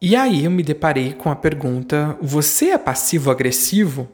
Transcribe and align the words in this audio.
E 0.00 0.14
aí 0.14 0.44
eu 0.44 0.50
me 0.50 0.62
deparei 0.62 1.12
com 1.12 1.30
a 1.30 1.36
pergunta: 1.36 2.16
você 2.22 2.70
é 2.70 2.78
passivo-agressivo? 2.78 4.08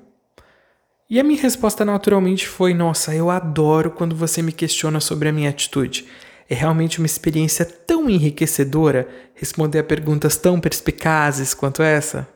E 1.08 1.21
a 1.21 1.25
minha 1.25 1.41
resposta 1.41 1.84
naturalmente 1.84 2.49
foi: 2.49 2.72
nossa, 2.72 3.14
eu 3.14 3.30
adoro 3.30 3.91
quando 3.91 4.17
você 4.17 4.41
me 4.41 4.52
questiona 4.52 4.99
sobre 4.99 5.28
a 5.28 5.33
minha 5.33 5.50
atitude. 5.50 6.07
É 6.49 6.55
realmente 6.55 6.99
uma 6.99 7.07
experiência 7.07 7.65
tão 7.65 8.09
enriquecedora 8.09 9.09
responder 9.34 9.79
a 9.79 9.84
perguntas 9.84 10.36
tão 10.36 10.59
perspicazes 10.59 11.52
quanto 11.52 11.82
essa. 11.82 12.33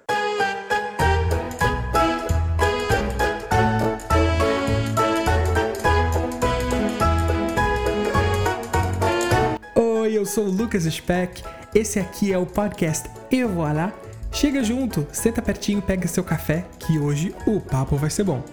Lucas 10.68 10.84
Speck. 10.84 11.42
Esse 11.74 11.98
aqui 11.98 12.30
é 12.30 12.36
o 12.36 12.44
podcast 12.44 13.08
Eu 13.30 13.48
Vou 13.48 13.64
Lá. 13.64 13.90
Chega 14.30 14.62
junto, 14.62 15.06
senta 15.10 15.40
pertinho, 15.40 15.80
pega 15.80 16.06
seu 16.06 16.22
café, 16.22 16.62
que 16.78 16.98
hoje 16.98 17.34
o 17.46 17.58
papo 17.58 17.96
vai 17.96 18.10
ser 18.10 18.24
bom. 18.24 18.44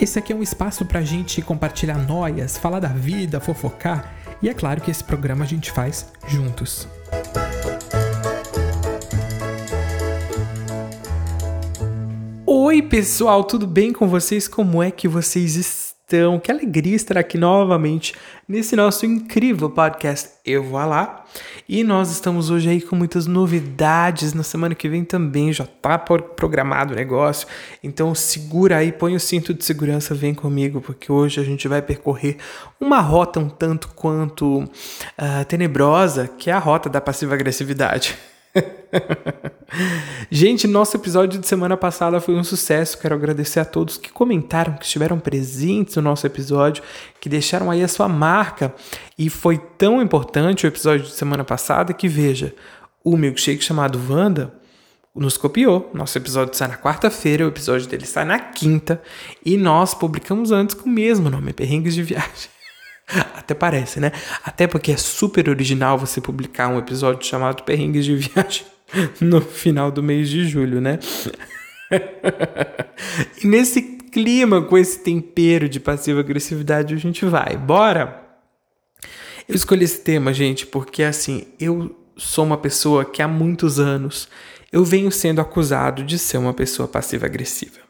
Esse 0.00 0.18
aqui 0.18 0.32
é 0.32 0.36
um 0.36 0.42
espaço 0.42 0.86
para 0.86 1.00
a 1.00 1.04
gente 1.04 1.42
compartilhar 1.42 1.98
noias, 1.98 2.56
falar 2.56 2.80
da 2.80 2.88
vida, 2.88 3.40
fofocar. 3.40 4.10
E 4.40 4.48
é 4.48 4.54
claro 4.54 4.80
que 4.80 4.90
esse 4.90 5.04
programa 5.04 5.44
a 5.44 5.46
gente 5.46 5.70
faz 5.70 6.10
juntos. 6.26 6.88
Oi, 12.58 12.80
pessoal, 12.80 13.44
tudo 13.44 13.66
bem 13.66 13.92
com 13.92 14.08
vocês? 14.08 14.48
Como 14.48 14.82
é 14.82 14.90
que 14.90 15.06
vocês 15.06 15.56
estão? 15.56 16.40
Que 16.40 16.50
alegria 16.50 16.96
estar 16.96 17.18
aqui 17.18 17.36
novamente 17.36 18.14
nesse 18.48 18.74
nosso 18.74 19.04
incrível 19.04 19.68
podcast 19.68 20.30
Eu 20.42 20.64
Vou 20.64 20.82
Lá. 20.86 21.22
E 21.68 21.84
nós 21.84 22.10
estamos 22.10 22.48
hoje 22.48 22.70
aí 22.70 22.80
com 22.80 22.96
muitas 22.96 23.26
novidades. 23.26 24.32
Na 24.32 24.42
semana 24.42 24.74
que 24.74 24.88
vem 24.88 25.04
também 25.04 25.52
já 25.52 25.66
tá 25.66 25.98
programado 25.98 26.94
o 26.94 26.96
negócio. 26.96 27.46
Então 27.84 28.14
segura 28.14 28.78
aí, 28.78 28.90
põe 28.90 29.14
o 29.14 29.20
cinto 29.20 29.52
de 29.52 29.62
segurança, 29.62 30.14
vem 30.14 30.32
comigo, 30.32 30.80
porque 30.80 31.12
hoje 31.12 31.38
a 31.38 31.44
gente 31.44 31.68
vai 31.68 31.82
percorrer 31.82 32.38
uma 32.80 33.02
rota 33.02 33.38
um 33.38 33.50
tanto 33.50 33.88
quanto 33.88 34.60
uh, 34.60 35.44
tenebrosa, 35.46 36.26
que 36.26 36.48
é 36.48 36.54
a 36.54 36.58
rota 36.58 36.88
da 36.88 37.02
passiva 37.02 37.34
agressividade. 37.34 38.16
Gente, 40.30 40.66
nosso 40.66 40.96
episódio 40.96 41.40
de 41.40 41.46
semana 41.46 41.76
passada 41.76 42.20
foi 42.20 42.34
um 42.34 42.44
sucesso. 42.44 42.98
Quero 42.98 43.14
agradecer 43.14 43.60
a 43.60 43.64
todos 43.64 43.96
que 43.96 44.10
comentaram, 44.10 44.74
que 44.74 44.84
estiveram 44.84 45.18
presentes 45.18 45.96
no 45.96 46.02
nosso 46.02 46.26
episódio, 46.26 46.82
que 47.20 47.28
deixaram 47.28 47.70
aí 47.70 47.82
a 47.82 47.88
sua 47.88 48.08
marca. 48.08 48.74
E 49.18 49.28
foi 49.28 49.58
tão 49.58 50.00
importante 50.00 50.66
o 50.66 50.68
episódio 50.68 51.06
de 51.06 51.12
semana 51.12 51.44
passada 51.44 51.92
que, 51.92 52.08
veja, 52.08 52.54
o 53.04 53.16
milkshake 53.16 53.62
chamado 53.62 54.00
Wanda 54.08 54.52
nos 55.14 55.36
copiou. 55.36 55.90
Nosso 55.94 56.18
episódio 56.18 56.54
sai 56.54 56.68
na 56.68 56.76
quarta-feira, 56.76 57.44
o 57.44 57.48
episódio 57.48 57.86
dele 57.86 58.06
sai 58.06 58.24
na 58.24 58.38
quinta. 58.38 59.02
E 59.44 59.56
nós 59.56 59.94
publicamos 59.94 60.52
antes 60.52 60.74
com 60.74 60.88
o 60.88 60.92
mesmo 60.92 61.30
nome, 61.30 61.52
Perrengues 61.52 61.94
de 61.94 62.02
Viagem. 62.02 62.55
Até 63.36 63.54
parece, 63.54 64.00
né? 64.00 64.12
Até 64.44 64.66
porque 64.66 64.92
é 64.92 64.96
super 64.96 65.48
original 65.48 65.98
você 65.98 66.20
publicar 66.20 66.68
um 66.68 66.78
episódio 66.78 67.26
chamado 67.26 67.62
Perrengues 67.62 68.04
de 68.04 68.16
Viagem 68.16 68.64
no 69.20 69.40
final 69.40 69.90
do 69.90 70.02
mês 70.02 70.28
de 70.28 70.46
julho, 70.46 70.80
né? 70.80 70.98
e 73.42 73.46
nesse 73.46 73.82
clima, 73.82 74.62
com 74.62 74.76
esse 74.76 75.00
tempero 75.00 75.68
de 75.68 75.78
passiva 75.78 76.20
agressividade, 76.20 76.94
a 76.94 76.98
gente 76.98 77.24
vai. 77.24 77.56
Bora? 77.56 78.24
Eu 79.48 79.54
escolhi 79.54 79.84
esse 79.84 80.00
tema, 80.00 80.32
gente, 80.32 80.66
porque 80.66 81.02
assim, 81.02 81.46
eu 81.60 81.94
sou 82.16 82.44
uma 82.44 82.56
pessoa 82.56 83.04
que 83.04 83.22
há 83.22 83.28
muitos 83.28 83.78
anos 83.78 84.28
eu 84.72 84.84
venho 84.84 85.12
sendo 85.12 85.40
acusado 85.40 86.02
de 86.02 86.18
ser 86.18 86.38
uma 86.38 86.52
pessoa 86.52 86.88
passiva 86.88 87.26
agressiva. 87.26 87.85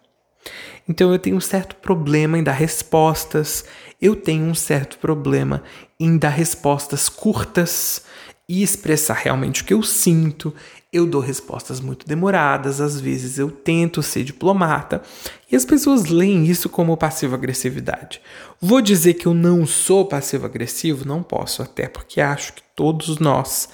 Então 0.89 1.13
eu 1.13 1.19
tenho 1.19 1.37
um 1.37 1.41
certo 1.41 1.77
problema 1.77 2.39
em 2.39 2.43
dar 2.43 2.53
respostas, 2.53 3.65
eu 4.01 4.15
tenho 4.15 4.45
um 4.45 4.55
certo 4.55 4.99
problema 4.99 5.63
em 5.99 6.17
dar 6.17 6.31
respostas 6.31 7.09
curtas 7.09 8.03
e 8.49 8.63
expressar 8.63 9.15
realmente 9.15 9.63
o 9.63 9.65
que 9.65 9.75
eu 9.75 9.83
sinto. 9.83 10.55
Eu 10.93 11.07
dou 11.07 11.21
respostas 11.21 11.81
muito 11.81 12.07
demoradas, 12.07 12.81
às 12.81 13.01
vezes 13.01 13.39
eu 13.39 13.51
tento 13.51 14.03
ser 14.03 14.23
diplomata 14.23 15.03
e 15.51 15.57
as 15.57 15.65
pessoas 15.65 16.07
leem 16.07 16.47
isso 16.47 16.69
como 16.69 16.97
passivo-agressividade. 16.97 18.21
Vou 18.61 18.81
dizer 18.81 19.15
que 19.15 19.27
eu 19.27 19.35
não 19.35 19.67
sou 19.67 20.07
passivo-agressivo? 20.07 21.07
Não 21.07 21.23
posso, 21.23 21.63
até 21.63 21.89
porque 21.89 22.21
acho 22.21 22.55
que 22.55 22.63
todos 22.75 23.19
nós 23.19 23.69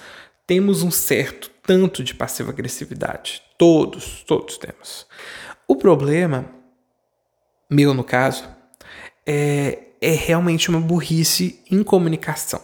temos 0.47 0.81
um 0.81 0.91
certo 0.91 1.49
tanto 1.65 2.03
de 2.03 2.13
passiva-agressividade. 2.13 3.41
Todos, 3.57 4.23
todos 4.27 4.57
temos. 4.57 5.05
O 5.65 5.75
problema, 5.77 6.45
meu 7.73 7.93
no 7.93 8.03
caso, 8.03 8.47
é, 9.25 9.79
é 10.01 10.11
realmente 10.11 10.69
uma 10.69 10.79
burrice 10.79 11.59
em 11.69 11.83
comunicação. 11.83 12.61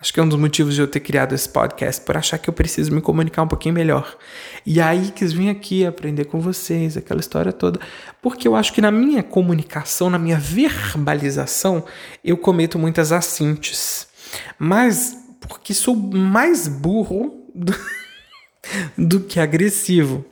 Acho 0.00 0.14
que 0.14 0.20
é 0.20 0.22
um 0.22 0.28
dos 0.28 0.38
motivos 0.38 0.76
de 0.76 0.80
eu 0.80 0.86
ter 0.86 1.00
criado 1.00 1.34
esse 1.34 1.48
podcast, 1.48 2.00
por 2.02 2.16
achar 2.16 2.38
que 2.38 2.48
eu 2.48 2.54
preciso 2.54 2.94
me 2.94 3.00
comunicar 3.00 3.42
um 3.42 3.48
pouquinho 3.48 3.74
melhor. 3.74 4.16
E 4.64 4.80
aí 4.80 5.10
quis 5.10 5.32
vir 5.32 5.48
aqui 5.48 5.84
aprender 5.84 6.26
com 6.26 6.40
vocês, 6.40 6.96
aquela 6.96 7.18
história 7.18 7.52
toda. 7.52 7.80
Porque 8.22 8.46
eu 8.46 8.54
acho 8.54 8.72
que 8.72 8.80
na 8.80 8.92
minha 8.92 9.24
comunicação, 9.24 10.08
na 10.08 10.18
minha 10.18 10.38
verbalização, 10.38 11.84
eu 12.24 12.36
cometo 12.36 12.78
muitas 12.78 13.10
assintes. 13.10 14.06
Mas 14.56 15.16
porque 15.40 15.74
sou 15.74 15.96
mais 15.96 16.68
burro 16.68 17.44
do, 17.52 17.74
do 18.96 19.20
que 19.20 19.40
agressivo. 19.40 20.24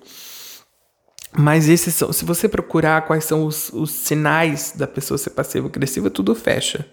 Mas 1.39 1.69
esses 1.69 1.95
são, 1.95 2.13
se 2.13 2.25
você 2.25 2.49
procurar 2.49 3.03
quais 3.03 3.25
são 3.25 3.45
os, 3.45 3.71
os 3.71 3.91
sinais 3.91 4.73
da 4.75 4.87
pessoa 4.87 5.19
ser 5.19 5.31
passiva-agressiva, 5.31 6.09
tudo 6.09 6.35
fecha. 6.35 6.87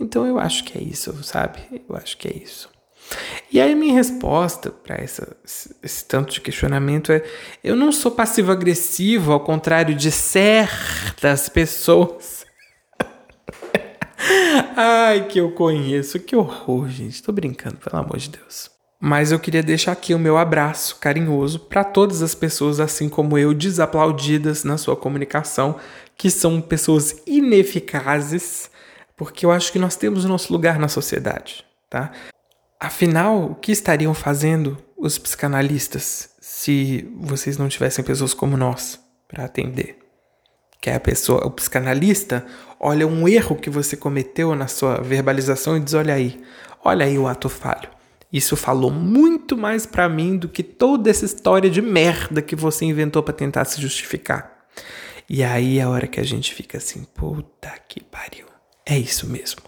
Então 0.00 0.26
eu 0.26 0.38
acho 0.38 0.64
que 0.64 0.76
é 0.76 0.82
isso, 0.82 1.12
sabe? 1.22 1.60
Eu 1.88 1.96
acho 1.96 2.16
que 2.16 2.28
é 2.28 2.36
isso. 2.36 2.68
E 3.50 3.60
aí 3.60 3.74
minha 3.74 3.94
resposta 3.94 4.70
para 4.70 5.02
esse 5.02 6.04
tanto 6.06 6.32
de 6.34 6.40
questionamento 6.40 7.10
é: 7.10 7.24
eu 7.64 7.74
não 7.74 7.90
sou 7.90 8.10
passivo-agressivo, 8.10 9.32
ao 9.32 9.40
contrário 9.40 9.94
de 9.94 10.10
certas 10.10 11.48
pessoas. 11.48 12.44
Ai, 14.76 15.26
que 15.26 15.38
eu 15.38 15.52
conheço, 15.52 16.20
que 16.20 16.36
horror, 16.36 16.88
gente. 16.88 17.22
Tô 17.22 17.32
brincando, 17.32 17.76
pelo 17.76 17.96
amor 17.96 18.18
de 18.18 18.30
Deus. 18.30 18.77
Mas 19.00 19.30
eu 19.30 19.38
queria 19.38 19.62
deixar 19.62 19.92
aqui 19.92 20.12
o 20.12 20.18
meu 20.18 20.36
abraço 20.36 20.96
carinhoso 20.96 21.60
para 21.60 21.84
todas 21.84 22.20
as 22.20 22.34
pessoas, 22.34 22.80
assim 22.80 23.08
como 23.08 23.38
eu, 23.38 23.54
desaplaudidas 23.54 24.64
na 24.64 24.76
sua 24.76 24.96
comunicação, 24.96 25.76
que 26.16 26.28
são 26.30 26.60
pessoas 26.60 27.22
ineficazes, 27.24 28.68
porque 29.16 29.46
eu 29.46 29.52
acho 29.52 29.70
que 29.70 29.78
nós 29.78 29.94
temos 29.94 30.24
o 30.24 30.28
nosso 30.28 30.52
lugar 30.52 30.80
na 30.80 30.88
sociedade, 30.88 31.64
tá? 31.88 32.10
Afinal, 32.80 33.52
o 33.52 33.54
que 33.54 33.70
estariam 33.70 34.12
fazendo 34.14 34.78
os 34.96 35.16
psicanalistas 35.16 36.30
se 36.40 37.08
vocês 37.20 37.56
não 37.56 37.68
tivessem 37.68 38.04
pessoas 38.04 38.34
como 38.34 38.56
nós 38.56 38.98
para 39.28 39.44
atender? 39.44 39.98
Que 40.80 40.90
é 40.90 40.94
a 40.94 41.00
pessoa, 41.00 41.46
o 41.46 41.50
psicanalista 41.50 42.44
olha 42.80 43.06
um 43.06 43.28
erro 43.28 43.56
que 43.56 43.70
você 43.70 43.96
cometeu 43.96 44.54
na 44.54 44.66
sua 44.68 45.00
verbalização 45.00 45.76
e 45.76 45.80
diz: 45.80 45.94
olha 45.94 46.14
aí, 46.14 46.40
olha 46.84 47.04
aí 47.04 47.18
o 47.18 47.26
ato 47.26 47.48
falho. 47.48 47.97
Isso 48.32 48.56
falou 48.56 48.90
muito 48.90 49.56
mais 49.56 49.86
para 49.86 50.08
mim 50.08 50.36
do 50.36 50.48
que 50.48 50.62
toda 50.62 51.08
essa 51.08 51.24
história 51.24 51.70
de 51.70 51.80
merda 51.80 52.42
que 52.42 52.54
você 52.54 52.84
inventou 52.84 53.22
para 53.22 53.32
tentar 53.34 53.64
se 53.64 53.80
justificar. 53.80 54.66
E 55.28 55.42
aí 55.42 55.78
é 55.78 55.82
a 55.82 55.88
hora 55.88 56.06
que 56.06 56.20
a 56.20 56.24
gente 56.24 56.54
fica 56.54 56.78
assim, 56.78 57.04
puta 57.14 57.72
que 57.88 58.02
pariu. 58.02 58.46
É 58.84 58.98
isso 58.98 59.26
mesmo. 59.26 59.62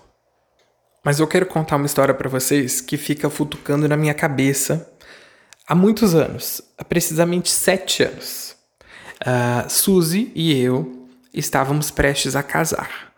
Mas 1.05 1.19
eu 1.19 1.27
quero 1.27 1.47
contar 1.47 1.77
uma 1.77 1.87
história 1.87 2.15
para 2.15 2.29
vocês 2.29 2.81
que 2.81 2.97
fica 2.97 3.31
futucando 3.31 3.89
na 3.89 3.97
minha 3.97 4.15
cabeça 4.15 4.91
há 5.67 5.75
muitos 5.75 6.15
anos, 6.15 6.61
há 6.77 6.85
precisamente 6.85 7.51
sete 7.51 8.03
anos. 8.03 8.57
Uh, 9.21 9.69
Suzy 9.69 10.33
e 10.35 10.59
eu 10.61 11.09
estávamos 11.33 11.91
prestes 11.91 12.37
a 12.37 12.43
casar. 12.43 13.10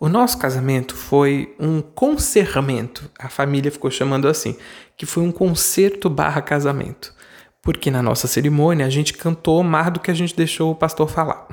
O 0.00 0.08
nosso 0.08 0.38
casamento 0.38 0.94
foi 0.94 1.54
um 1.58 1.82
concerramento, 1.82 3.10
a 3.18 3.28
família 3.28 3.70
ficou 3.70 3.90
chamando 3.90 4.28
assim, 4.28 4.56
que 4.96 5.04
foi 5.04 5.24
um 5.24 5.32
concerto 5.32 6.08
barra 6.08 6.40
casamento. 6.40 7.12
Porque 7.60 7.90
na 7.90 8.00
nossa 8.00 8.28
cerimônia 8.28 8.86
a 8.86 8.90
gente 8.90 9.12
cantou 9.12 9.62
mais 9.64 9.92
do 9.92 9.98
que 9.98 10.10
a 10.10 10.14
gente 10.14 10.36
deixou 10.36 10.70
o 10.70 10.74
pastor 10.74 11.10
falar. 11.10 11.48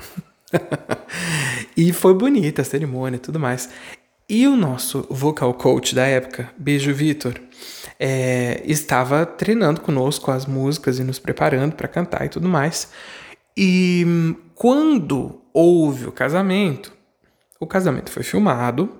e 1.76 1.92
foi 1.92 2.14
bonita 2.14 2.62
a 2.62 2.64
cerimônia 2.64 3.16
e 3.16 3.20
tudo 3.20 3.40
mais. 3.40 3.68
E 4.28 4.46
o 4.46 4.56
nosso 4.56 5.06
vocal 5.10 5.52
coach 5.54 5.92
da 5.92 6.06
época, 6.06 6.50
Beijo 6.56 6.94
Vitor, 6.94 7.34
é, 7.98 8.62
estava 8.64 9.26
treinando 9.26 9.80
conosco 9.80 10.30
as 10.30 10.46
músicas 10.46 11.00
e 11.00 11.04
nos 11.04 11.18
preparando 11.18 11.74
para 11.74 11.88
cantar 11.88 12.24
e 12.24 12.28
tudo 12.28 12.48
mais. 12.48 12.90
E 13.56 14.04
hum, 14.06 14.36
quando 14.54 15.40
houve 15.52 16.06
o 16.06 16.12
casamento, 16.12 16.95
O 17.60 17.66
casamento 17.66 18.10
foi 18.10 18.22
filmado 18.22 18.90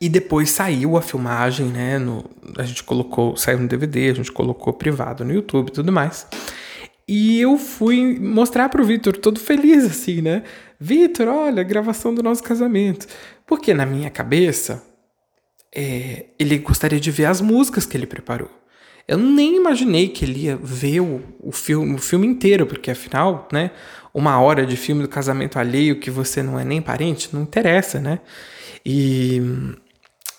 e 0.00 0.08
depois 0.08 0.50
saiu 0.50 0.96
a 0.96 1.02
filmagem, 1.02 1.66
né? 1.66 1.98
No, 1.98 2.24
a 2.56 2.62
gente 2.62 2.82
colocou, 2.82 3.36
saiu 3.36 3.58
no 3.58 3.68
DVD, 3.68 4.10
a 4.10 4.14
gente 4.14 4.32
colocou 4.32 4.72
privado 4.72 5.24
no 5.24 5.32
YouTube 5.32 5.68
e 5.68 5.72
tudo 5.72 5.92
mais. 5.92 6.26
E 7.06 7.40
eu 7.40 7.58
fui 7.58 8.18
mostrar 8.18 8.68
pro 8.68 8.84
Vitor, 8.84 9.16
todo 9.16 9.40
feliz 9.40 9.84
assim, 9.84 10.22
né? 10.22 10.44
Vitor, 10.78 11.28
olha, 11.28 11.62
gravação 11.62 12.14
do 12.14 12.22
nosso 12.22 12.42
casamento. 12.42 13.06
Porque 13.44 13.74
na 13.74 13.84
minha 13.84 14.08
cabeça, 14.08 14.82
é, 15.74 16.26
ele 16.38 16.58
gostaria 16.58 17.00
de 17.00 17.10
ver 17.10 17.26
as 17.26 17.40
músicas 17.40 17.84
que 17.84 17.96
ele 17.96 18.06
preparou. 18.06 18.48
Eu 19.06 19.18
nem 19.18 19.56
imaginei 19.56 20.08
que 20.08 20.24
ele 20.24 20.44
ia 20.44 20.56
ver 20.56 21.00
o, 21.00 21.20
o, 21.40 21.50
filme, 21.50 21.94
o 21.94 21.98
filme 21.98 22.28
inteiro, 22.28 22.64
porque 22.64 22.92
afinal, 22.92 23.48
né? 23.52 23.72
Uma 24.12 24.40
hora 24.40 24.66
de 24.66 24.76
filme 24.76 25.02
do 25.02 25.08
casamento 25.08 25.58
alheio 25.58 26.00
que 26.00 26.10
você 26.10 26.42
não 26.42 26.58
é 26.58 26.64
nem 26.64 26.82
parente, 26.82 27.28
não 27.32 27.42
interessa, 27.42 28.00
né? 28.00 28.20
E, 28.84 29.40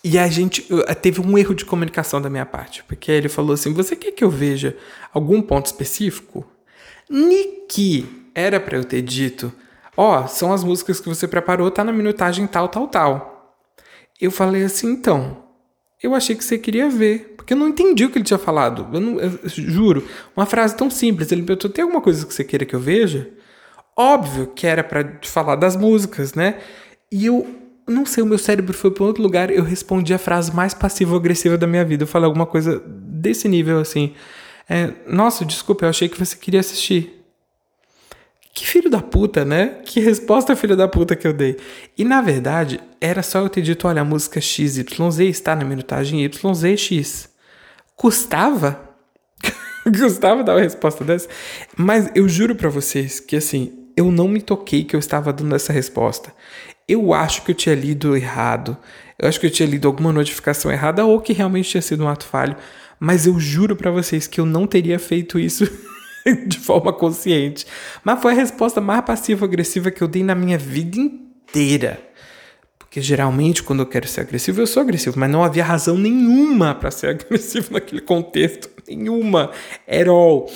e 0.03 0.17
a 0.17 0.27
gente 0.27 0.67
teve 1.01 1.21
um 1.21 1.37
erro 1.37 1.55
de 1.55 1.63
comunicação 1.63 2.21
da 2.21 2.29
minha 2.29 2.45
parte, 2.45 2.83
porque 2.83 3.11
ele 3.11 3.29
falou 3.29 3.53
assim: 3.53 3.73
Você 3.73 3.95
quer 3.95 4.11
que 4.11 4.23
eu 4.23 4.29
veja 4.29 4.75
algum 5.13 5.41
ponto 5.41 5.67
específico? 5.67 6.45
Niki 7.09 8.05
era 8.35 8.59
para 8.59 8.77
eu 8.77 8.83
ter 8.83 9.01
dito: 9.01 9.53
Ó, 9.95 10.23
oh, 10.23 10.27
são 10.27 10.51
as 10.51 10.63
músicas 10.63 10.99
que 10.99 11.07
você 11.07 11.27
preparou, 11.27 11.69
tá 11.71 11.83
na 11.83 11.93
minutagem 11.93 12.47
tal, 12.47 12.67
tal, 12.67 12.87
tal. 12.87 13.57
Eu 14.19 14.31
falei 14.31 14.63
assim: 14.63 14.91
Então, 14.91 15.41
eu 16.01 16.15
achei 16.15 16.35
que 16.35 16.43
você 16.43 16.57
queria 16.57 16.89
ver. 16.89 17.35
Porque 17.37 17.53
eu 17.53 17.57
não 17.57 17.69
entendi 17.69 18.05
o 18.05 18.09
que 18.09 18.17
ele 18.17 18.25
tinha 18.25 18.37
falado. 18.37 18.87
Eu, 18.93 18.99
não, 18.99 19.19
eu 19.19 19.39
juro. 19.45 20.07
Uma 20.35 20.45
frase 20.45 20.75
tão 20.75 20.89
simples. 20.89 21.31
Ele 21.31 21.43
perguntou: 21.43 21.69
tem 21.69 21.83
alguma 21.83 22.01
coisa 22.01 22.25
que 22.25 22.33
você 22.33 22.43
queira 22.43 22.65
que 22.65 22.75
eu 22.75 22.79
veja? 22.79 23.29
Óbvio 23.97 24.47
que 24.47 24.65
era 24.65 24.83
para 24.83 25.19
falar 25.23 25.55
das 25.55 25.75
músicas, 25.75 26.33
né? 26.33 26.59
E 27.11 27.25
eu 27.25 27.61
não 27.87 28.05
sei, 28.05 28.23
o 28.23 28.25
meu 28.27 28.37
cérebro 28.37 28.73
foi 28.73 28.91
para 28.91 29.03
outro 29.03 29.21
lugar. 29.21 29.51
Eu 29.51 29.63
respondi 29.63 30.13
a 30.13 30.17
frase 30.17 30.53
mais 30.55 30.73
passivo-agressiva 30.73 31.57
da 31.57 31.67
minha 31.67 31.83
vida. 31.83 32.03
Eu 32.03 32.07
falei 32.07 32.25
alguma 32.25 32.45
coisa 32.45 32.81
desse 32.87 33.47
nível 33.47 33.79
assim. 33.79 34.13
É, 34.69 34.93
Nossa, 35.07 35.43
desculpa, 35.43 35.85
eu 35.85 35.89
achei 35.89 36.07
que 36.07 36.17
você 36.17 36.35
queria 36.35 36.59
assistir. 36.59 37.21
Que 38.53 38.67
filho 38.67 38.89
da 38.89 39.01
puta, 39.01 39.45
né? 39.45 39.81
Que 39.85 39.99
resposta 39.99 40.55
filho 40.55 40.75
da 40.75 40.87
puta 40.87 41.15
que 41.15 41.25
eu 41.25 41.33
dei. 41.33 41.57
E 41.97 42.03
na 42.03 42.21
verdade, 42.21 42.79
era 42.99 43.23
só 43.23 43.39
eu 43.39 43.49
ter 43.49 43.61
dito: 43.61 43.87
olha, 43.87 44.01
a 44.01 44.05
música 44.05 44.41
XYZ 44.41 45.19
está 45.21 45.55
na 45.55 45.63
minutagem 45.63 46.25
YZX. 46.25 47.29
Custava? 47.95 48.89
Custava 49.83 50.43
dar 50.43 50.55
uma 50.55 50.61
resposta 50.61 51.03
dessa? 51.03 51.29
Mas 51.77 52.09
eu 52.13 52.27
juro 52.27 52.55
para 52.55 52.69
vocês 52.69 53.19
que 53.19 53.37
assim, 53.37 53.80
eu 54.01 54.11
não 54.11 54.27
me 54.27 54.41
toquei 54.41 54.83
que 54.83 54.95
eu 54.95 54.99
estava 54.99 55.31
dando 55.31 55.55
essa 55.55 55.71
resposta. 55.71 56.33
Eu 56.87 57.13
acho 57.13 57.43
que 57.43 57.51
eu 57.51 57.55
tinha 57.55 57.75
lido 57.75 58.15
errado. 58.15 58.77
Eu 59.17 59.29
acho 59.29 59.39
que 59.39 59.45
eu 59.45 59.51
tinha 59.51 59.67
lido 59.67 59.87
alguma 59.87 60.11
notificação 60.11 60.71
errada 60.71 61.05
ou 61.05 61.21
que 61.21 61.33
realmente 61.33 61.69
tinha 61.69 61.81
sido 61.81 62.03
um 62.03 62.09
ato 62.09 62.25
falho. 62.25 62.55
Mas 62.99 63.25
eu 63.25 63.39
juro 63.39 63.75
para 63.75 63.89
vocês 63.89 64.27
que 64.27 64.39
eu 64.39 64.45
não 64.45 64.67
teria 64.67 64.99
feito 64.99 65.39
isso. 65.39 65.65
de 66.47 66.59
forma 66.59 66.93
consciente. 66.93 67.65
Mas 68.03 68.21
foi 68.21 68.33
a 68.33 68.35
resposta 68.35 68.79
mais 68.79 69.03
passiva-agressiva 69.03 69.91
que 69.91 70.01
eu 70.01 70.07
dei 70.07 70.23
na 70.23 70.35
minha 70.35 70.57
vida 70.57 70.99
inteira. 70.99 71.99
Porque 72.77 73.01
geralmente, 73.01 73.63
quando 73.63 73.79
eu 73.79 73.85
quero 73.85 74.07
ser 74.07 74.21
agressivo, 74.21 74.61
eu 74.61 74.67
sou 74.67 74.81
agressivo, 74.81 75.17
mas 75.17 75.31
não 75.31 75.43
havia 75.43 75.63
razão 75.63 75.97
nenhuma 75.97 76.75
para 76.75 76.91
ser 76.91 77.07
agressivo 77.21 77.73
naquele 77.73 78.01
contexto. 78.01 78.69
Nenhuma. 78.87 79.51
At 79.87 80.07
all. 80.07 80.51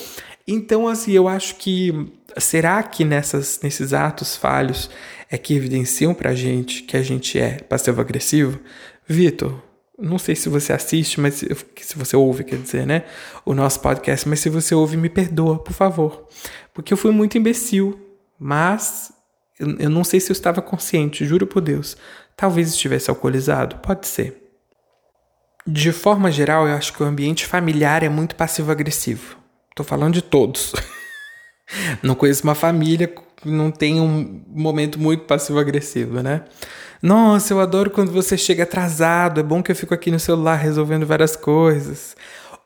Então, 0.47 0.87
assim, 0.87 1.13
eu 1.13 1.27
acho 1.27 1.55
que. 1.55 2.11
Será 2.37 2.81
que 2.83 3.05
nessas, 3.05 3.59
nesses 3.61 3.93
atos 3.93 4.35
falhos 4.35 4.89
é 5.29 5.37
que 5.37 5.53
evidenciam 5.53 6.13
pra 6.13 6.35
gente 6.35 6.83
que 6.83 6.97
a 6.97 7.01
gente 7.01 7.39
é 7.39 7.59
passivo-agressivo? 7.59 8.59
Vitor, 9.07 9.61
não 9.97 10.17
sei 10.17 10.35
se 10.35 10.49
você 10.49 10.73
assiste, 10.73 11.19
mas 11.21 11.35
se 11.35 11.97
você 11.97 12.15
ouve, 12.15 12.43
quer 12.43 12.57
dizer, 12.57 12.85
né? 12.85 13.05
O 13.45 13.53
nosso 13.53 13.79
podcast, 13.79 14.27
mas 14.27 14.39
se 14.39 14.49
você 14.49 14.75
ouve, 14.75 14.97
me 14.97 15.09
perdoa, 15.09 15.57
por 15.57 15.73
favor. 15.73 16.27
Porque 16.73 16.91
eu 16.91 16.97
fui 16.97 17.11
muito 17.11 17.37
imbecil, 17.37 17.97
mas 18.37 19.13
eu, 19.57 19.77
eu 19.77 19.89
não 19.89 20.03
sei 20.03 20.19
se 20.19 20.29
eu 20.29 20.33
estava 20.33 20.61
consciente, 20.61 21.25
juro 21.25 21.47
por 21.47 21.61
Deus. 21.61 21.95
Talvez 22.35 22.69
estivesse 22.69 23.09
alcoolizado, 23.09 23.77
pode 23.77 24.07
ser. 24.07 24.41
De 25.65 25.91
forma 25.91 26.29
geral, 26.29 26.67
eu 26.67 26.75
acho 26.75 26.93
que 26.93 27.01
o 27.01 27.05
ambiente 27.05 27.45
familiar 27.45 28.03
é 28.03 28.09
muito 28.09 28.35
passivo-agressivo. 28.35 29.37
Tô 29.73 29.83
falando 29.83 30.13
de 30.13 30.21
todos. 30.21 30.73
não 32.01 32.15
conheço 32.15 32.43
uma 32.43 32.55
família 32.55 33.07
que 33.07 33.49
não 33.49 33.71
tem 33.71 33.99
um 33.99 34.43
momento 34.47 34.99
muito 34.99 35.23
passivo-agressivo, 35.25 36.21
né? 36.21 36.43
Nossa, 37.01 37.53
eu 37.53 37.59
adoro 37.59 37.91
quando 37.91 38.11
você 38.11 38.37
chega 38.37 38.63
atrasado. 38.63 39.39
É 39.39 39.43
bom 39.43 39.61
que 39.61 39.71
eu 39.71 39.75
fico 39.75 39.93
aqui 39.93 40.09
no 40.09 40.19
celular 40.19 40.55
resolvendo 40.55 41.05
várias 41.05 41.35
coisas. 41.35 42.15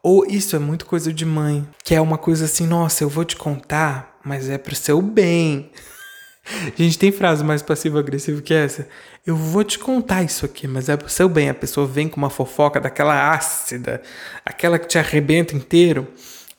Ou 0.02 0.26
isso 0.26 0.56
é 0.56 0.60
muito 0.60 0.86
coisa 0.86 1.12
de 1.12 1.26
mãe, 1.26 1.68
que 1.84 1.94
é 1.94 2.00
uma 2.00 2.18
coisa 2.18 2.46
assim, 2.46 2.66
nossa, 2.66 3.04
eu 3.04 3.10
vou 3.10 3.26
te 3.26 3.36
contar, 3.36 4.18
mas 4.24 4.50
é 4.50 4.58
pro 4.58 4.74
seu 4.74 5.02
bem. 5.02 5.72
Gente 6.78 6.98
tem 6.98 7.12
frase 7.12 7.44
mais 7.44 7.62
passiva-agressiva 7.62 8.42
que 8.42 8.54
essa? 8.54 8.88
Eu 9.26 9.36
vou 9.36 9.64
te 9.64 9.78
contar 9.78 10.24
isso 10.24 10.46
aqui, 10.46 10.68
mas 10.68 10.88
é 10.88 10.96
pro 10.96 11.10
seu 11.10 11.28
bem. 11.28 11.50
A 11.50 11.54
pessoa 11.54 11.86
vem 11.86 12.08
com 12.08 12.16
uma 12.16 12.30
fofoca 12.30 12.80
daquela 12.80 13.34
ácida, 13.34 14.02
aquela 14.46 14.80
que 14.80 14.88
te 14.88 14.98
arrebenta 14.98 15.56
inteiro. 15.56 16.08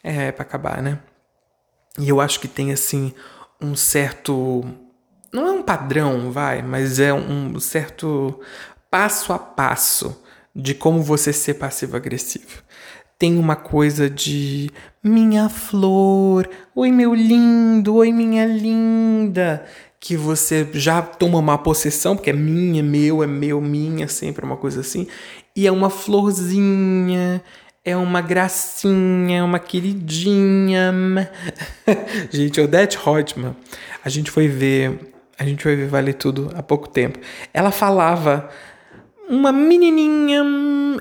É, 0.05 0.27
é 0.27 0.33
pra 0.33 0.43
acabar, 0.43 0.83
né? 0.83 0.99
E 1.99 2.09
eu 2.09 2.21
acho 2.21 2.41
que 2.41 2.49
tem, 2.49 2.73
assim, 2.73 3.13
um 3.61 3.75
certo 3.75 4.65
não 5.33 5.47
é 5.47 5.53
um 5.53 5.63
padrão, 5.63 6.33
vai, 6.33 6.61
mas 6.61 6.99
é 6.99 7.15
um 7.15 7.59
certo 7.61 8.41
passo 8.91 9.33
a 9.33 9.39
passo 9.39 10.21
de 10.55 10.75
como 10.75 11.03
você 11.03 11.33
ser 11.33 11.55
passivo-agressivo. 11.55 12.63
Tem 13.17 13.39
uma 13.39 13.55
coisa 13.55 14.11
de 14.11 14.71
minha 15.05 15.49
flor, 15.49 16.49
oi 16.75 16.91
meu 16.91 17.15
lindo, 17.15 17.95
oi 17.97 18.13
minha 18.13 18.47
linda, 18.47 19.65
que 20.01 20.17
você 20.17 20.67
já 20.73 21.01
toma 21.01 21.39
uma 21.39 21.59
possessão, 21.59 22.17
porque 22.17 22.31
é 22.31 22.33
minha, 22.33 22.83
meu, 22.83 23.23
é 23.23 23.27
meu, 23.27 23.61
minha, 23.61 24.09
sempre 24.09 24.45
uma 24.45 24.57
coisa 24.57 24.81
assim, 24.81 25.07
e 25.55 25.67
é 25.67 25.71
uma 25.71 25.91
florzinha, 25.91 27.43
é 27.85 27.97
uma 27.97 28.21
gracinha, 28.21 29.45
uma 29.45 29.59
queridinha. 29.59 30.93
gente, 32.31 32.61
Odette 32.61 32.99
Reutemann, 32.99 33.57
a 34.05 34.09
gente 34.09 34.31
foi 34.31 34.49
ver 34.49 35.11
a 35.41 35.45
gente 35.45 35.65
vai 35.65 35.75
ver 35.75 35.89
Vale 35.89 36.13
Tudo 36.13 36.51
há 36.55 36.63
pouco 36.63 36.87
tempo. 36.87 37.19
Ela 37.55 37.71
falava 37.71 38.51
uma 39.27 39.51
menininha, 39.51 40.45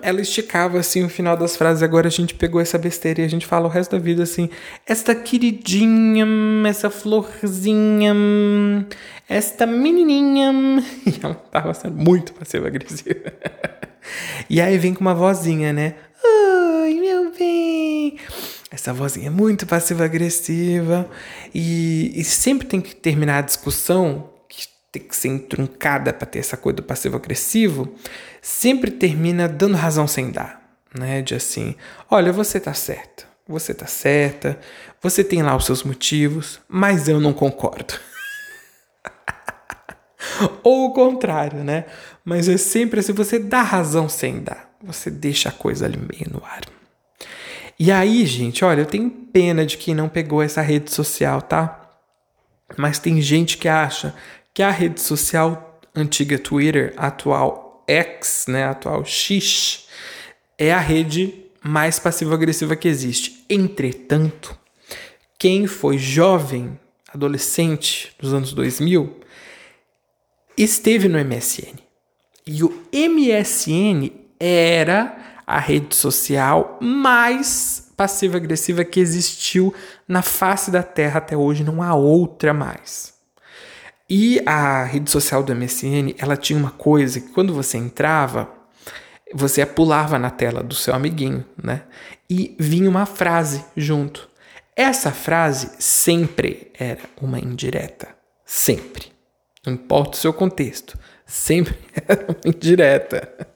ela 0.01 0.21
esticava 0.21 0.79
assim 0.79 1.03
o 1.03 1.09
final 1.09 1.36
das 1.36 1.57
frases. 1.57 1.83
Agora 1.83 2.07
a 2.07 2.12
gente 2.12 2.33
pegou 2.36 2.62
essa 2.62 2.77
besteira 2.77 3.21
e 3.21 3.25
a 3.25 3.27
gente 3.27 3.45
fala 3.45 3.65
o 3.65 3.69
resto 3.69 3.98
da 3.98 4.01
vida 4.01 4.24
assim: 4.24 4.50
esta 4.86 5.13
queridinha, 5.13 6.25
essa 6.65 6.89
florzinha, 6.89 8.15
esta 9.27 9.65
menininha. 9.65 10.53
E 11.05 11.19
ela 11.21 11.36
tava 11.36 11.74
sendo 11.74 11.98
muito 11.98 12.31
passiva-agressiva. 12.33 13.33
e 14.50 14.62
aí 14.62 14.77
vem 14.77 14.93
com 14.93 15.01
uma 15.01 15.13
vozinha, 15.13 15.74
né? 15.74 15.95
Essa 18.89 18.93
vozinha 18.96 19.27
é 19.27 19.29
muito 19.29 19.67
passiva-agressiva 19.67 21.08
e, 21.53 22.12
e, 22.15 22.24
sempre 22.24 22.65
tem 22.65 22.81
que 22.81 22.96
terminar 22.96 23.38
a 23.38 23.41
discussão, 23.41 24.31
que 24.48 24.67
tem 24.91 25.03
que 25.03 25.15
ser 25.15 25.38
truncada 25.41 26.12
para 26.12 26.25
ter 26.25 26.39
essa 26.39 26.58
coisa 26.58 26.77
do 26.77 26.84
passivo-agressivo, 26.84 27.93
sempre 28.41 28.89
termina 28.89 29.48
dando 29.48 29.77
razão 29.77 30.08
sem 30.08 30.31
dar, 30.31 30.60
né? 30.98 31.22
De 31.22 31.36
assim, 31.36 31.75
olha, 32.10 32.34
você 32.34 32.60
tá 32.60 32.74
certa, 32.74 33.25
você 33.48 33.75
tá 33.75 33.86
certa, 33.86 34.60
você 35.00 35.24
tem 35.24 35.43
lá 35.43 35.55
os 35.55 35.65
seus 35.65 35.84
motivos, 35.84 36.60
mas 36.67 37.08
eu 37.08 37.19
não 37.19 37.31
concordo. 37.31 37.93
Ou 40.63 40.88
o 40.88 40.93
contrário, 40.93 41.63
né? 41.63 41.86
Mas 42.25 42.50
é 42.50 42.58
sempre 42.58 43.01
assim, 43.01 43.13
você 43.13 43.38
dá 43.38 43.62
razão 43.62 44.10
sem 44.10 44.39
dar, 44.39 44.67
você 44.81 45.12
deixa 45.12 45.50
a 45.50 45.51
coisa 45.51 45.86
ali 45.86 45.98
meio 45.98 46.31
no 46.31 46.43
ar. 46.43 46.78
E 47.79 47.91
aí, 47.93 48.25
gente, 48.25 48.65
olha, 48.65 48.81
eu 48.81 48.86
tenho 48.86 49.09
pena 49.09 49.65
de 49.65 49.77
quem 49.77 49.95
não 49.95 50.09
pegou 50.09 50.43
essa 50.43 50.62
rede 50.62 50.91
social, 50.91 51.41
tá? 51.41 51.89
Mas 52.75 53.00
tem 53.00 53.21
gente 53.21 53.57
que 53.57 53.69
acha 53.69 54.13
que 54.53 54.62
a 54.62 54.69
rede 54.69 55.00
social 55.00 55.79
antiga 55.95 56.38
Twitter, 56.38 56.93
atual 56.98 57.86
X, 57.88 58.45
né, 58.50 58.65
atual 58.65 59.05
X, 59.05 59.88
é 60.57 60.74
a 60.74 60.79
rede 60.79 61.45
mais 61.63 62.00
passivo-agressiva 62.00 62.75
que 62.75 62.88
existe. 62.88 63.45
Entretanto, 63.50 64.57
quem 65.38 65.65
foi 65.65 65.98
jovem, 65.98 66.77
adolescente 67.13 68.13
dos 68.19 68.33
anos 68.33 68.53
2000, 68.53 69.21
esteve 70.57 71.07
no 71.07 71.17
MSN. 71.17 71.79
E 72.45 72.62
o 72.62 72.83
MSN 72.91 74.12
era 74.38 75.28
a 75.50 75.58
rede 75.58 75.96
social 75.96 76.77
mais 76.79 77.91
passiva-agressiva 77.98 78.86
que 78.86 79.00
existiu 79.00 79.74
na 80.08 80.22
face 80.22 80.70
da 80.70 80.84
Terra 80.84 81.18
até 81.18 81.36
hoje, 81.36 81.63
não 81.63 81.82
há 81.82 81.96
outra 81.96 82.53
mais. 82.53 83.15
E 84.08 84.39
a 84.46 84.84
rede 84.84 85.10
social 85.10 85.41
do 85.41 85.56
MSN, 85.56 86.13
ela 86.20 86.38
tinha 86.38 86.58
uma 86.58 86.70
coisa 86.70 87.20
que 87.20 87.29
quando 87.29 87.51
você 87.51 87.79
entrava, 87.79 88.48
você 89.34 89.65
pulava 89.65 90.20
na 90.20 90.29
tela 90.29 90.62
do 90.62 90.75
seu 90.75 90.94
amiguinho, 90.94 91.44
né? 91.62 91.82
E 92.29 92.56
vinha 92.60 92.88
uma 92.88 93.08
frase 93.08 93.65
junto. 93.75 94.29
Essa 94.75 95.12
frase 95.12 95.72
sempre 95.79 96.72
era 96.77 97.01
uma 97.20 97.39
indireta. 97.39 98.10
Sempre. 98.46 99.12
Não 99.65 99.74
importa 99.74 100.15
o 100.15 100.22
seu 100.22 100.32
contexto. 100.32 100.96
Sempre 101.25 101.75
era 102.08 102.24
uma 102.27 102.38
indireta. 102.46 103.49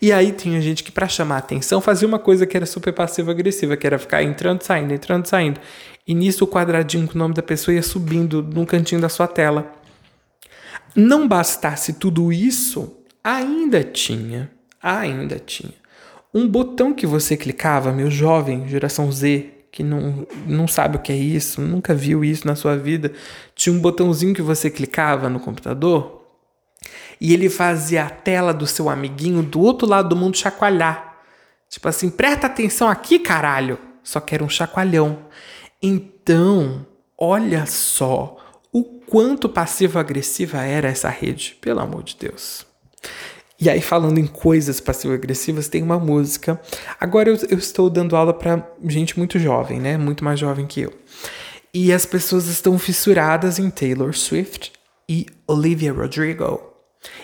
E 0.00 0.12
aí 0.12 0.32
tinha 0.32 0.60
gente 0.60 0.84
que, 0.84 0.92
para 0.92 1.08
chamar 1.08 1.38
atenção, 1.38 1.80
fazia 1.80 2.06
uma 2.06 2.18
coisa 2.18 2.46
que 2.46 2.56
era 2.56 2.66
super 2.66 2.92
passiva-agressiva, 2.92 3.76
que 3.76 3.86
era 3.86 3.98
ficar 3.98 4.22
entrando, 4.22 4.62
saindo, 4.62 4.92
entrando, 4.92 5.26
saindo. 5.26 5.60
E 6.06 6.14
nisso 6.14 6.44
o 6.44 6.48
quadradinho 6.48 7.08
com 7.08 7.14
o 7.14 7.18
nome 7.18 7.34
da 7.34 7.42
pessoa 7.42 7.74
ia 7.74 7.82
subindo 7.82 8.42
no 8.42 8.66
cantinho 8.66 9.00
da 9.00 9.08
sua 9.08 9.26
tela. 9.26 9.72
Não 10.94 11.26
bastasse 11.26 11.94
tudo 11.94 12.32
isso, 12.32 12.98
ainda 13.22 13.82
tinha, 13.82 14.50
ainda 14.82 15.38
tinha 15.38 15.74
um 16.36 16.46
botão 16.46 16.92
que 16.92 17.06
você 17.06 17.34
clicava, 17.34 17.90
meu 17.92 18.10
jovem, 18.10 18.68
geração 18.68 19.10
Z, 19.10 19.46
que 19.72 19.82
não, 19.82 20.26
não 20.46 20.68
sabe 20.68 20.96
o 20.96 21.00
que 21.00 21.10
é 21.10 21.16
isso, 21.16 21.62
nunca 21.62 21.94
viu 21.94 22.22
isso 22.22 22.46
na 22.46 22.54
sua 22.54 22.76
vida, 22.76 23.10
tinha 23.54 23.74
um 23.74 23.78
botãozinho 23.78 24.34
que 24.34 24.42
você 24.42 24.68
clicava 24.68 25.30
no 25.30 25.40
computador 25.40 26.25
e 27.20 27.32
ele 27.32 27.48
fazia 27.48 28.04
a 28.04 28.10
tela 28.10 28.52
do 28.52 28.66
seu 28.66 28.88
amiguinho 28.88 29.42
do 29.42 29.60
outro 29.60 29.86
lado 29.88 30.08
do 30.08 30.16
mundo 30.16 30.36
chacoalhar. 30.36 31.16
Tipo 31.68 31.88
assim, 31.88 32.10
presta 32.10 32.46
atenção 32.46 32.88
aqui, 32.88 33.18
caralho. 33.18 33.78
Só 34.02 34.20
que 34.20 34.34
era 34.34 34.44
um 34.44 34.48
chacoalhão. 34.48 35.18
Então, 35.82 36.86
olha 37.18 37.66
só 37.66 38.36
o 38.72 38.84
quanto 38.84 39.48
passivo-agressiva 39.48 40.62
era 40.62 40.88
essa 40.88 41.08
rede, 41.08 41.56
pelo 41.60 41.80
amor 41.80 42.02
de 42.02 42.16
Deus. 42.16 42.66
E 43.58 43.70
aí, 43.70 43.80
falando 43.80 44.18
em 44.18 44.26
coisas 44.26 44.80
passivo-agressivas, 44.80 45.66
tem 45.68 45.82
uma 45.82 45.98
música. 45.98 46.60
Agora 47.00 47.30
eu, 47.30 47.36
eu 47.48 47.58
estou 47.58 47.88
dando 47.88 48.14
aula 48.14 48.34
para 48.34 48.68
gente 48.84 49.18
muito 49.18 49.38
jovem, 49.38 49.80
né? 49.80 49.96
Muito 49.96 50.22
mais 50.22 50.38
jovem 50.38 50.66
que 50.66 50.82
eu. 50.82 50.92
E 51.72 51.92
as 51.92 52.04
pessoas 52.04 52.46
estão 52.46 52.78
fissuradas 52.78 53.58
em 53.58 53.70
Taylor 53.70 54.14
Swift 54.14 54.72
e 55.08 55.26
Olivia 55.46 55.92
Rodrigo. 55.92 56.75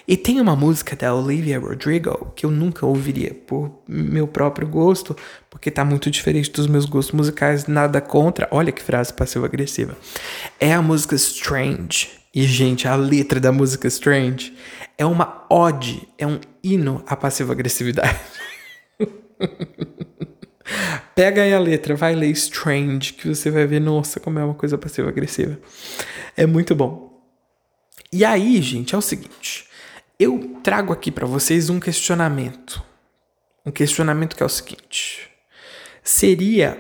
E 0.07 0.17
tem 0.17 0.41
uma 0.41 0.57
música 0.57 0.97
da 0.97 1.15
Olivia 1.15 1.59
Rodrigo 1.59 2.33
que 2.35 2.45
eu 2.45 2.51
nunca 2.51 2.85
ouviria 2.85 3.35
por 3.35 3.83
meu 3.87 4.27
próprio 4.27 4.67
gosto, 4.67 5.17
porque 5.49 5.71
tá 5.71 5.85
muito 5.85 6.11
diferente 6.11 6.51
dos 6.51 6.67
meus 6.67 6.85
gostos 6.85 7.15
musicais, 7.15 7.67
nada 7.67 8.01
contra. 8.01 8.49
Olha 8.51 8.73
que 8.73 8.83
frase 8.83 9.12
passiva-agressiva. 9.12 9.97
É 10.59 10.73
a 10.73 10.83
música 10.83 11.15
Strange. 11.15 12.11
E, 12.35 12.45
gente, 12.45 12.89
a 12.89 12.97
letra 12.97 13.39
da 13.39 13.53
música 13.53 13.87
Strange 13.89 14.57
é 14.97 15.05
uma 15.05 15.45
ode, 15.51 16.09
é 16.19 16.27
um 16.27 16.41
hino 16.65 17.05
à 17.07 17.15
passiva-agressividade. 17.15 18.19
Pega 21.15 21.43
aí 21.43 21.53
a 21.53 21.59
letra, 21.59 21.95
vai 21.95 22.15
ler 22.15 22.31
Strange, 22.31 23.12
que 23.12 23.29
você 23.29 23.51
vai 23.51 23.67
ver, 23.67 23.81
nossa, 23.81 24.19
como 24.19 24.39
é 24.39 24.45
uma 24.45 24.55
coisa 24.55 24.79
passiva-agressiva. 24.79 25.59
É 26.37 26.47
muito 26.47 26.75
bom. 26.75 27.23
E 28.12 28.25
aí, 28.25 28.61
gente, 28.62 28.95
é 28.95 28.99
o 28.99 29.03
seguinte. 29.03 29.67
Eu 30.25 30.61
trago 30.62 30.93
aqui 30.93 31.11
para 31.11 31.26
vocês 31.26 31.69
um 31.69 31.81
questionamento. 31.81 32.81
Um 33.67 33.73
questionamento 33.73 34.37
que 34.37 34.43
é 34.45 34.47
o 34.47 34.49
seguinte: 34.49 35.29
seria 36.00 36.79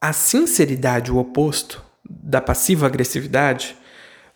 a 0.00 0.14
sinceridade 0.14 1.12
o 1.12 1.18
oposto 1.18 1.84
da 2.02 2.40
passiva 2.40 2.86
agressividade? 2.86 3.76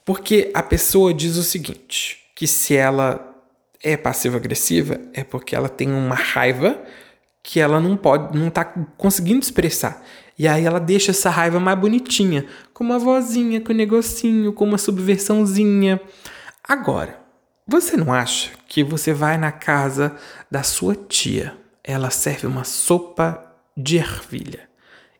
Porque 0.04 0.50
a 0.52 0.62
pessoa 0.62 1.14
diz 1.14 1.38
o 1.38 1.42
seguinte: 1.42 2.30
que 2.34 2.46
se 2.46 2.76
ela 2.76 3.34
é 3.82 3.96
passiva 3.96 4.36
agressiva 4.36 5.00
é 5.14 5.24
porque 5.24 5.56
ela 5.56 5.70
tem 5.70 5.90
uma 5.90 6.14
raiva 6.14 6.78
que 7.42 7.58
ela 7.58 7.80
não 7.80 7.96
pode, 7.96 8.38
não 8.38 8.50
tá 8.50 8.62
conseguindo 8.98 9.40
expressar. 9.40 10.04
E 10.38 10.46
aí 10.46 10.66
ela 10.66 10.78
deixa 10.78 11.12
essa 11.12 11.30
raiva 11.30 11.58
mais 11.58 11.78
bonitinha, 11.78 12.44
com 12.74 12.84
uma 12.84 12.98
vozinha, 12.98 13.58
com 13.58 13.72
um 13.72 13.76
negocinho, 13.76 14.52
com 14.52 14.66
uma 14.66 14.76
subversãozinha. 14.76 15.98
Agora, 16.62 17.27
você 17.68 17.98
não 17.98 18.12
acha 18.14 18.50
que 18.66 18.82
você 18.82 19.12
vai 19.12 19.36
na 19.36 19.52
casa 19.52 20.16
da 20.50 20.62
sua 20.62 20.96
tia, 20.96 21.54
ela 21.84 22.08
serve 22.08 22.46
uma 22.46 22.64
sopa 22.64 23.44
de 23.76 23.98
ervilha 23.98 24.66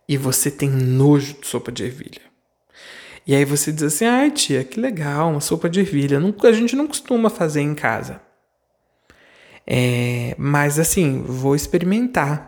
e 0.09 0.17
você 0.17 0.51
tem 0.51 0.71
nojo 0.71 1.35
de 1.35 1.47
sopa 1.47 1.71
de 1.71 1.85
ervilha? 1.85 2.23
E 3.27 3.35
aí 3.35 3.45
você 3.45 3.71
diz 3.71 3.83
assim: 3.83 4.07
ai 4.07 4.31
tia, 4.31 4.65
que 4.65 4.81
legal, 4.81 5.31
uma 5.31 5.41
sopa 5.43 5.69
de 5.69 5.81
ervilha. 5.81 6.19
A 6.19 6.53
gente 6.53 6.75
não 6.75 6.87
costuma 6.87 7.29
fazer 7.29 7.61
em 7.61 7.75
casa. 7.75 8.19
É, 9.67 10.35
mas 10.39 10.79
assim, 10.79 11.23
vou 11.23 11.55
experimentar. 11.55 12.48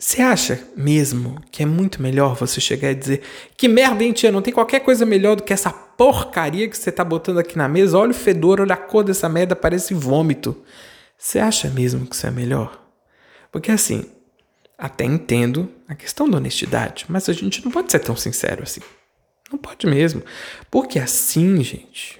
Você 0.00 0.22
acha 0.22 0.58
mesmo 0.74 1.38
que 1.52 1.62
é 1.62 1.66
muito 1.66 2.00
melhor 2.00 2.34
você 2.34 2.58
chegar 2.58 2.90
e 2.90 2.94
dizer 2.94 3.20
que 3.54 3.68
merda, 3.68 4.02
hein, 4.02 4.14
tia? 4.14 4.32
Não 4.32 4.40
tem 4.40 4.50
qualquer 4.50 4.80
coisa 4.80 5.04
melhor 5.04 5.36
do 5.36 5.42
que 5.42 5.52
essa 5.52 5.70
porcaria 5.70 6.66
que 6.70 6.78
você 6.78 6.90
tá 6.90 7.04
botando 7.04 7.38
aqui 7.38 7.58
na 7.58 7.68
mesa? 7.68 7.98
Olha 7.98 8.12
o 8.12 8.14
fedor, 8.14 8.62
olha 8.62 8.72
a 8.72 8.78
cor 8.78 9.04
dessa 9.04 9.28
merda, 9.28 9.54
parece 9.54 9.92
vômito. 9.92 10.56
Você 11.18 11.38
acha 11.38 11.68
mesmo 11.68 12.06
que 12.06 12.14
isso 12.14 12.26
é 12.26 12.30
melhor? 12.30 12.82
Porque 13.52 13.70
assim, 13.70 14.06
até 14.78 15.04
entendo 15.04 15.70
a 15.86 15.94
questão 15.94 16.30
da 16.30 16.38
honestidade, 16.38 17.04
mas 17.06 17.28
a 17.28 17.34
gente 17.34 17.62
não 17.62 17.70
pode 17.70 17.92
ser 17.92 17.98
tão 17.98 18.16
sincero 18.16 18.62
assim. 18.62 18.80
Não 19.52 19.58
pode 19.58 19.86
mesmo. 19.86 20.22
Porque 20.70 20.98
assim, 20.98 21.62
gente, 21.62 22.18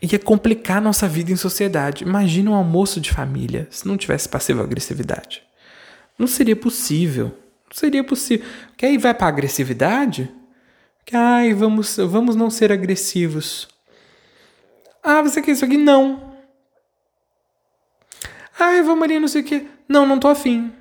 ia 0.00 0.18
complicar 0.18 0.80
nossa 0.80 1.06
vida 1.06 1.30
em 1.30 1.36
sociedade. 1.36 2.04
Imagina 2.04 2.52
um 2.52 2.54
almoço 2.54 3.02
de 3.02 3.10
família 3.10 3.68
se 3.70 3.86
não 3.86 3.98
tivesse 3.98 4.30
passiva 4.30 4.62
agressividade. 4.62 5.45
Não 6.18 6.26
seria 6.26 6.56
possível. 6.56 7.26
Não 7.68 7.76
seria 7.76 8.04
possível. 8.04 8.46
Que 8.76 8.86
aí 8.86 8.98
vai 8.98 9.14
para 9.14 9.26
agressividade? 9.26 10.32
Que 11.04 11.16
ai, 11.16 11.52
vamos, 11.52 11.96
vamos 11.96 12.34
não 12.34 12.50
ser 12.50 12.72
agressivos. 12.72 13.68
Ah, 15.02 15.22
você 15.22 15.40
quer 15.40 15.52
isso 15.52 15.64
aqui? 15.64 15.76
Não. 15.76 16.34
Ai, 18.58 18.82
vamos 18.82 19.04
ali, 19.04 19.20
não 19.20 19.28
sei 19.28 19.42
o 19.42 19.44
quê. 19.44 19.66
Não, 19.88 20.06
não 20.06 20.18
tô 20.18 20.28
afim. 20.28 20.72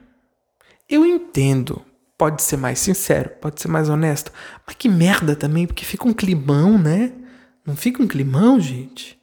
Eu 0.90 1.06
entendo. 1.06 1.84
Pode 2.18 2.42
ser 2.42 2.56
mais 2.56 2.80
sincero, 2.80 3.32
pode 3.42 3.62
ser 3.62 3.68
mais 3.68 3.90
honesto. 3.90 4.32
Mas 4.66 4.76
que 4.78 4.88
merda 4.88 5.36
também, 5.36 5.68
porque 5.68 5.84
fica 5.84 6.08
um 6.08 6.14
climão, 6.14 6.78
né? 6.78 7.12
Não 7.66 7.76
fica 7.76 8.02
um 8.02 8.08
climão, 8.08 8.60
gente? 8.60 9.20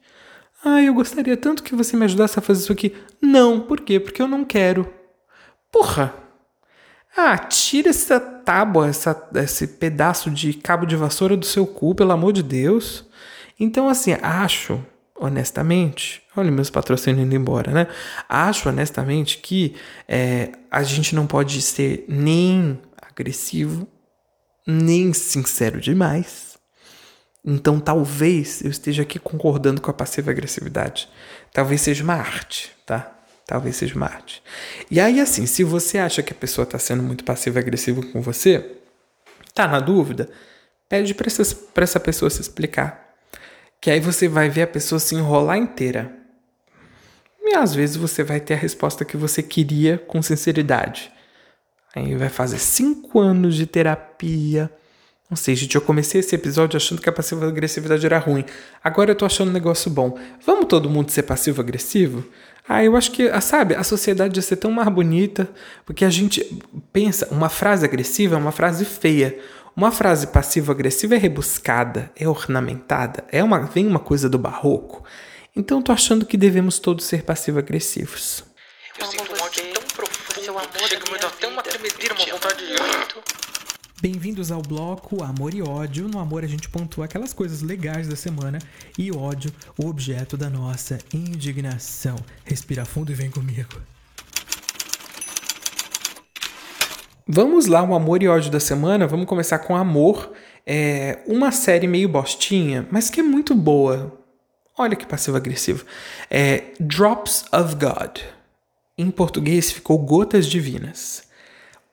Ah, 0.63 0.81
eu 0.81 0.93
gostaria 0.93 1.35
tanto 1.35 1.63
que 1.63 1.75
você 1.75 1.97
me 1.97 2.05
ajudasse 2.05 2.37
a 2.37 2.41
fazer 2.41 2.61
isso 2.61 2.71
aqui. 2.71 2.95
Não, 3.21 3.59
por 3.59 3.81
quê? 3.81 3.99
Porque 3.99 4.21
eu 4.21 4.27
não 4.27 4.45
quero. 4.45 4.87
Porra! 5.73 6.13
Ah, 7.17 7.35
tira 7.35 7.89
essa 7.89 8.19
tábua, 8.19 8.87
essa, 8.87 9.29
esse 9.35 9.67
pedaço 9.67 10.29
de 10.29 10.53
cabo 10.53 10.85
de 10.85 10.95
vassoura 10.95 11.35
do 11.35 11.47
seu 11.47 11.65
cu, 11.65 11.95
pelo 11.95 12.11
amor 12.11 12.31
de 12.31 12.43
Deus. 12.43 13.05
Então, 13.59 13.89
assim, 13.89 14.15
acho, 14.21 14.83
honestamente, 15.15 16.21
olha 16.37 16.51
meus 16.51 16.69
patrocínios 16.69 17.25
indo 17.25 17.35
embora, 17.35 17.71
né? 17.71 17.87
Acho, 18.29 18.69
honestamente, 18.69 19.39
que 19.39 19.75
é, 20.07 20.51
a 20.69 20.83
gente 20.83 21.15
não 21.15 21.25
pode 21.25 21.59
ser 21.61 22.05
nem 22.07 22.79
agressivo, 23.01 23.87
nem 24.65 25.11
sincero 25.11 25.81
demais. 25.81 26.55
Então, 27.43 27.79
talvez 27.79 28.61
eu 28.63 28.69
esteja 28.69 29.01
aqui 29.01 29.17
concordando 29.17 29.81
com 29.81 29.89
a 29.89 29.93
passiva 29.93 30.29
agressividade. 30.29 31.09
Talvez 31.51 31.81
seja 31.81 32.03
uma 32.03 32.13
arte, 32.13 32.71
tá? 32.85 33.22
Talvez 33.45 33.75
seja 33.75 33.95
uma 33.95 34.05
arte. 34.05 34.41
E 34.89 34.99
aí, 34.99 35.19
assim, 35.19 35.45
se 35.45 35.63
você 35.63 35.97
acha 35.97 36.23
que 36.23 36.31
a 36.31 36.35
pessoa 36.35 36.63
está 36.63 36.79
sendo 36.79 37.03
muito 37.03 37.23
passiva-agressiva 37.23 38.01
com 38.01 38.21
você, 38.21 38.77
tá 39.53 39.67
na 39.67 39.79
dúvida, 39.79 40.29
pede 40.87 41.13
para 41.13 41.27
essa, 41.27 41.41
essa 41.75 41.99
pessoa 41.99 42.29
se 42.29 42.41
explicar. 42.41 43.15
Que 43.81 43.91
aí 43.91 43.99
você 43.99 44.27
vai 44.27 44.49
ver 44.49 44.61
a 44.61 44.67
pessoa 44.67 44.99
se 44.99 45.15
enrolar 45.15 45.57
inteira. 45.57 46.11
E 47.41 47.53
às 47.55 47.75
vezes 47.75 47.97
você 47.97 48.23
vai 48.23 48.39
ter 48.39 48.53
a 48.53 48.57
resposta 48.57 49.03
que 49.03 49.17
você 49.17 49.43
queria 49.43 49.97
com 49.97 50.21
sinceridade. 50.21 51.11
Aí 51.93 52.15
vai 52.15 52.29
fazer 52.29 52.57
cinco 52.57 53.19
anos 53.19 53.55
de 53.55 53.67
terapia. 53.67 54.71
Não 55.29 55.35
sei, 55.35 55.55
gente, 55.55 55.75
eu 55.75 55.81
comecei 55.81 56.19
esse 56.21 56.33
episódio 56.33 56.77
achando 56.77 57.01
que 57.01 57.09
a 57.09 57.11
passiva-agressividade 57.11 58.05
era 58.05 58.17
ruim. 58.17 58.45
Agora 58.83 59.11
eu 59.11 59.15
tô 59.15 59.25
achando 59.25 59.49
um 59.49 59.53
negócio 59.53 59.91
bom. 59.91 60.17
Vamos 60.45 60.65
todo 60.67 60.89
mundo 60.89 61.11
ser 61.11 61.23
passivo-agressivo? 61.23 62.25
Ah, 62.67 62.83
eu 62.83 62.95
acho 62.95 63.11
que, 63.11 63.27
ah, 63.29 63.41
sabe, 63.41 63.75
a 63.75 63.83
sociedade 63.83 64.37
ia 64.37 64.41
ser 64.41 64.55
tão 64.55 64.71
mais 64.71 64.87
bonita, 64.87 65.49
porque 65.85 66.05
a 66.05 66.09
gente 66.09 66.61
pensa, 66.93 67.27
uma 67.29 67.49
frase 67.49 67.85
agressiva 67.85 68.35
é 68.35 68.37
uma 68.37 68.51
frase 68.51 68.85
feia. 68.85 69.37
Uma 69.75 69.91
frase 69.91 70.27
passivo-agressiva 70.27 71.15
é 71.15 71.17
rebuscada, 71.17 72.11
é 72.15 72.27
ornamentada, 72.27 73.23
é 73.31 73.43
uma, 73.43 73.59
vem 73.59 73.87
uma 73.87 73.99
coisa 73.99 74.29
do 74.29 74.37
barroco. 74.37 75.03
Então 75.55 75.81
tô 75.81 75.91
achando 75.91 76.25
que 76.25 76.37
devemos 76.37 76.77
todos 76.77 77.05
ser 77.05 77.23
passivo-agressivos. 77.23 78.43
Eu 78.99 79.07
sinto 79.07 79.33
um 79.33 79.43
ódio 79.43 79.63
tão 79.73 79.83
profundo 79.95 80.33
que 80.33 80.87
chega 80.87 81.03
a 81.07 81.11
me 81.11 81.19
dar 81.19 81.27
até 81.27 81.47
uma 81.47 81.63
tremedeira, 81.63 82.13
uma 82.13 82.25
vontade 82.25 82.65
de... 82.67 83.42
Bem-vindos 84.03 84.51
ao 84.51 84.61
bloco 84.61 85.23
Amor 85.23 85.53
e 85.53 85.61
Ódio. 85.61 86.09
No 86.09 86.19
amor 86.19 86.43
a 86.43 86.47
gente 86.47 86.67
pontua 86.67 87.05
aquelas 87.05 87.31
coisas 87.31 87.61
legais 87.61 88.05
da 88.05 88.17
semana 88.17 88.59
e 88.99 89.09
ódio, 89.15 89.49
o 89.81 89.87
objeto 89.87 90.35
da 90.35 90.49
nossa 90.49 90.99
indignação. 91.13 92.17
Respira 92.43 92.83
fundo 92.83 93.13
e 93.13 93.15
vem 93.15 93.31
comigo. 93.31 93.81
Vamos 97.25 97.67
lá, 97.67 97.81
o 97.81 97.95
amor 97.95 98.21
e 98.21 98.27
ódio 98.27 98.51
da 98.51 98.59
semana. 98.59 99.07
Vamos 99.07 99.25
começar 99.25 99.59
com 99.59 99.73
amor. 99.73 100.33
É 100.67 101.19
uma 101.25 101.53
série 101.53 101.87
meio 101.87 102.09
bostinha, 102.09 102.85
mas 102.91 103.09
que 103.09 103.21
é 103.21 103.23
muito 103.23 103.55
boa. 103.55 104.21
Olha 104.77 104.97
que 104.97 105.05
passivo-agressivo. 105.05 105.85
É 106.29 106.73
Drops 106.77 107.45
of 107.53 107.75
God. 107.75 108.19
Em 108.97 109.09
português 109.09 109.71
ficou 109.71 109.97
Gotas 109.97 110.45
Divinas. 110.45 111.22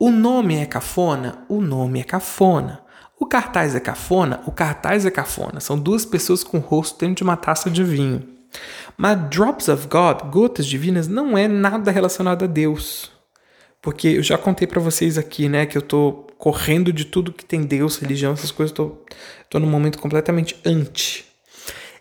O 0.03 0.11
nome 0.11 0.57
é 0.57 0.65
cafona? 0.65 1.45
O 1.47 1.61
nome 1.61 2.01
é 2.01 2.03
cafona. 2.03 2.81
O 3.19 3.27
cartaz 3.27 3.75
é 3.75 3.81
cafona? 3.81 4.41
O 4.47 4.51
cartaz 4.51 5.05
é 5.05 5.11
cafona. 5.11 5.61
São 5.61 5.79
duas 5.79 6.07
pessoas 6.07 6.43
com 6.43 6.57
o 6.57 6.61
rosto 6.61 6.99
dentro 6.99 7.17
de 7.17 7.23
uma 7.23 7.37
taça 7.37 7.69
de 7.69 7.85
vinho. 7.85 8.27
Mas 8.97 9.29
Drops 9.29 9.69
of 9.69 9.87
God, 9.89 10.23
gotas 10.33 10.65
divinas, 10.65 11.07
não 11.07 11.37
é 11.37 11.47
nada 11.47 11.91
relacionado 11.91 12.45
a 12.45 12.47
Deus. 12.47 13.13
Porque 13.83 14.09
eu 14.09 14.23
já 14.23 14.39
contei 14.39 14.67
para 14.67 14.81
vocês 14.81 15.19
aqui, 15.19 15.51
né, 15.51 15.67
que 15.67 15.77
eu 15.77 15.83
tô 15.83 16.27
correndo 16.39 16.95
de 16.95 17.05
tudo 17.05 17.31
que 17.31 17.45
tem 17.45 17.65
Deus, 17.65 17.99
religião, 17.99 18.33
essas 18.33 18.51
coisas, 18.51 18.75
tô, 18.75 18.97
tô 19.51 19.59
num 19.59 19.69
momento 19.69 19.99
completamente 19.99 20.57
anti. 20.65 21.27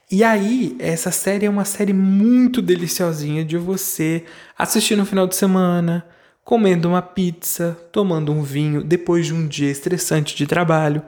E 0.09 0.23
aí, 0.23 0.73
essa 0.79 1.11
série 1.11 1.45
é 1.45 1.49
uma 1.49 1.65
série 1.65 1.91
muito 1.91 2.61
deliciosinha 2.61 3.43
de 3.43 3.57
você 3.57 4.23
assistir 4.57 4.95
no 4.95 5.05
final 5.05 5.27
de 5.27 5.35
semana, 5.35 6.05
comendo 6.49 6.89
uma 6.89 7.01
pizza, 7.03 7.77
tomando 7.91 8.31
um 8.31 8.41
vinho 8.41 8.83
depois 8.83 9.27
de 9.27 9.35
um 9.35 9.47
dia 9.47 9.69
estressante 9.69 10.35
de 10.35 10.47
trabalho. 10.47 10.99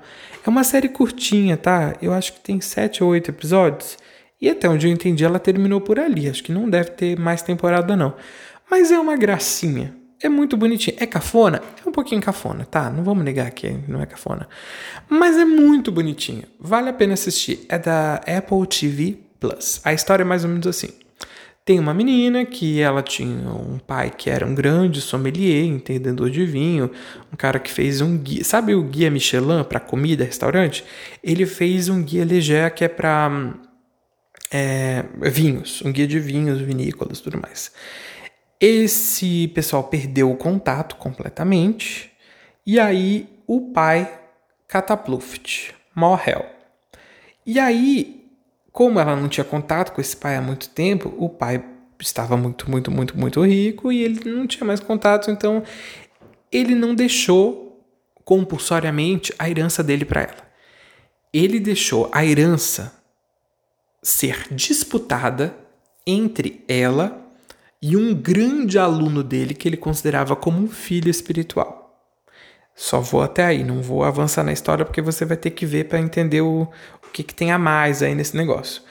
É 0.46 0.48
uma 0.48 0.64
série 0.64 0.88
curtinha, 0.88 1.58
tá? 1.58 1.96
Eu 2.00 2.14
acho 2.14 2.34
que 2.34 2.40
tem 2.40 2.62
sete 2.62 3.04
ou 3.04 3.10
oito 3.10 3.32
episódios. 3.32 3.98
E 4.40 4.48
até 4.48 4.70
onde 4.70 4.86
eu 4.88 4.92
entendi, 4.92 5.26
ela 5.26 5.40
terminou 5.40 5.82
por 5.82 5.98
ali. 5.98 6.30
Acho 6.30 6.44
que 6.44 6.52
não 6.52 6.70
deve 6.70 6.92
ter 6.92 7.20
mais 7.20 7.42
temporada, 7.42 7.98
não. 7.98 8.14
Mas 8.70 8.92
é 8.92 9.00
uma 9.00 9.18
gracinha. 9.18 9.96
É 10.22 10.30
muito 10.30 10.56
bonitinho. 10.56 10.96
É 11.00 11.08
cafona? 11.08 11.60
É 11.84 11.90
um 11.90 11.92
pouquinho 11.92 12.22
cafona, 12.22 12.64
tá? 12.64 12.92
Não 12.92 13.04
vamos 13.04 13.26
negar 13.26 13.50
que 13.50 13.80
não 13.88 14.00
é 14.00 14.06
cafona. 14.06 14.48
Mas 15.10 15.36
é 15.40 15.44
muito 15.44 15.92
bonitinho. 15.92 16.44
Vale 16.60 16.90
a 16.90 16.94
pena 16.94 17.16
assistir. 17.16 17.66
É 17.68 17.80
da 17.80 18.18
Apple 18.28 18.68
TV 18.68 19.18
Plus. 19.40 19.82
A 19.84 19.92
história 19.92 20.22
é 20.22 20.26
mais 20.26 20.44
ou 20.44 20.52
menos 20.52 20.68
assim. 20.68 21.01
Tem 21.64 21.80
uma 21.80 21.94
menina 21.94 22.44
que 22.44 22.82
ela 22.82 23.04
tinha 23.04 23.50
um 23.50 23.78
pai 23.78 24.10
que 24.10 24.30
era 24.30 24.46
um 24.46 24.56
grande 24.56 25.00
sommelier, 25.00 25.64
entendedor 25.66 26.30
de 26.32 26.44
vinho, 26.44 26.90
um 27.32 27.36
cara 27.36 27.60
que 27.60 27.72
fez 27.72 28.02
um 28.02 28.18
guia, 28.18 28.44
sabe 28.44 28.74
o 28.74 28.84
guia 28.84 29.12
Michelin 29.12 29.64
para 29.64 29.80
comida, 29.80 30.24
restaurante? 30.24 30.84
Ele 31.24 31.46
fez 31.46 31.88
um 31.88 32.04
guia 32.04 32.26
Leger 32.26 32.74
que 32.74 32.84
é 32.84 32.88
para 32.88 33.54
é, 34.52 35.06
vinhos, 35.30 35.84
um 35.84 35.92
guia 35.92 36.08
de 36.08 36.20
vinhos, 36.20 36.60
vinícolas, 36.60 37.22
tudo 37.22 37.40
mais. 37.40 37.72
Esse 38.60 39.48
pessoal 39.50 39.84
perdeu 39.84 40.32
o 40.32 40.38
contato 40.38 40.96
completamente 40.96 42.12
e 42.66 42.80
aí 42.80 43.30
o 43.46 43.72
pai 43.72 44.12
catapluft, 44.68 45.76
morreu. 45.96 46.44
E 47.46 47.60
aí 47.60 48.21
como 48.72 49.00
ela 49.00 49.16
não 49.16 49.28
tinha 49.28 49.44
contato 49.44 49.92
com 49.92 50.02
esse 50.02 50.16
pai 50.16 50.38
há 50.38 50.42
muito 50.42 50.70
tempo, 50.70 51.14
o 51.18 51.30
pai 51.30 51.64
estava 52.00 52.36
muito, 52.38 52.70
muito, 52.70 52.90
muito, 52.90 53.18
muito 53.18 53.46
rico 53.46 53.92
e 53.92 54.04
ele 54.04 54.30
não 54.30 54.48
tinha 54.48 54.66
mais 54.66 54.80
contato, 54.80 55.30
então 55.30 55.64
ele 56.52 56.74
não 56.74 56.96
deixou 56.96 57.86
compulsoriamente 58.24 59.34
a 59.38 59.50
herança 59.50 59.84
dele 59.84 60.06
para 60.06 60.22
ela. 60.22 60.52
Ele 61.34 61.60
deixou 61.60 62.10
a 62.12 62.26
herança 62.26 62.94
ser 64.02 64.48
disputada 64.52 65.56
entre 66.06 66.64
ela 66.68 67.22
e 67.82 67.96
um 67.96 68.14
grande 68.14 68.78
aluno 68.78 69.24
dele 69.24 69.54
que 69.54 69.68
ele 69.68 69.78
considerava 69.78 70.36
como 70.36 70.62
um 70.62 70.68
filho 70.68 71.10
espiritual. 71.10 71.82
Só 72.76 73.00
vou 73.00 73.22
até 73.22 73.46
aí, 73.46 73.64
não 73.64 73.82
vou 73.82 74.04
avançar 74.04 74.44
na 74.44 74.54
história 74.54 74.86
porque 74.86 75.02
você 75.02 75.26
vai 75.26 75.38
ter 75.38 75.52
que 75.52 75.66
ver 75.66 75.86
para 75.86 76.00
entender 76.00 76.42
o, 76.42 76.68
que, 77.12 77.24
que 77.24 77.36
tem 77.36 77.52
a 77.52 77.58
mais 77.58 78.02
aí 78.02 78.16
nesse 78.16 78.36
negócio. 78.36 78.82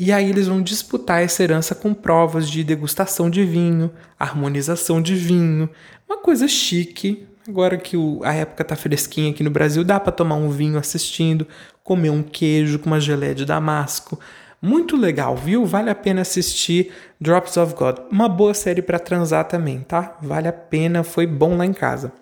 E 0.00 0.12
aí 0.12 0.30
eles 0.30 0.46
vão 0.46 0.62
disputar 0.62 1.22
essa 1.22 1.42
herança 1.42 1.74
com 1.74 1.92
provas 1.92 2.48
de 2.48 2.62
degustação 2.62 3.28
de 3.28 3.44
vinho, 3.44 3.90
harmonização 4.16 5.02
de 5.02 5.16
vinho, 5.16 5.68
uma 6.08 6.18
coisa 6.18 6.46
chique. 6.46 7.26
Agora 7.48 7.76
que 7.76 7.96
o, 7.96 8.20
a 8.22 8.32
época 8.32 8.62
tá 8.62 8.76
fresquinha 8.76 9.30
aqui 9.30 9.42
no 9.42 9.50
Brasil, 9.50 9.82
dá 9.82 9.98
para 9.98 10.12
tomar 10.12 10.36
um 10.36 10.50
vinho 10.50 10.78
assistindo, 10.78 11.48
comer 11.82 12.10
um 12.10 12.22
queijo 12.22 12.78
com 12.78 12.86
uma 12.86 13.00
geleia 13.00 13.34
de 13.34 13.44
damasco. 13.44 14.20
Muito 14.62 14.96
legal, 14.96 15.36
viu? 15.36 15.66
Vale 15.66 15.90
a 15.90 15.94
pena 15.96 16.20
assistir 16.20 16.92
Drops 17.20 17.56
of 17.56 17.74
God. 17.74 17.98
Uma 18.10 18.28
boa 18.28 18.54
série 18.54 18.82
para 18.82 19.00
transar 19.00 19.46
também, 19.46 19.80
tá? 19.80 20.16
Vale 20.22 20.46
a 20.46 20.52
pena, 20.52 21.02
foi 21.02 21.26
bom 21.26 21.56
lá 21.56 21.66
em 21.66 21.72
casa. 21.72 22.12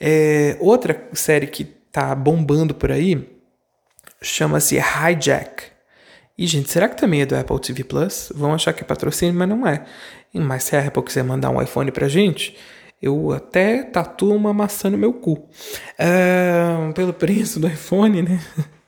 É, 0.00 0.56
outra 0.60 1.08
série 1.12 1.46
que 1.46 1.64
tá 1.64 2.14
bombando 2.14 2.74
por 2.74 2.90
aí 2.90 3.37
chama-se 4.22 4.76
Hijack. 4.76 5.64
E, 6.36 6.46
gente, 6.46 6.70
será 6.70 6.88
que 6.88 6.96
também 6.96 7.22
é 7.22 7.26
do 7.26 7.36
Apple 7.36 7.60
TV 7.60 7.82
Plus? 7.82 8.32
Vão 8.34 8.54
achar 8.54 8.72
que 8.72 8.82
é 8.82 8.86
patrocínio, 8.86 9.34
mas 9.34 9.48
não 9.48 9.66
é. 9.66 9.84
Mas 10.32 10.64
se 10.64 10.76
a 10.76 10.86
Apple 10.86 11.02
quiser 11.02 11.24
mandar 11.24 11.50
um 11.50 11.60
iPhone 11.60 11.90
pra 11.90 12.06
gente, 12.06 12.56
eu 13.02 13.32
até 13.32 13.82
tatuo 13.82 14.34
uma 14.34 14.52
maçã 14.52 14.88
no 14.88 14.98
meu 14.98 15.12
cu. 15.12 15.48
É, 15.98 16.92
pelo 16.94 17.12
preço 17.12 17.58
do 17.58 17.66
iPhone, 17.66 18.22
né? 18.22 18.40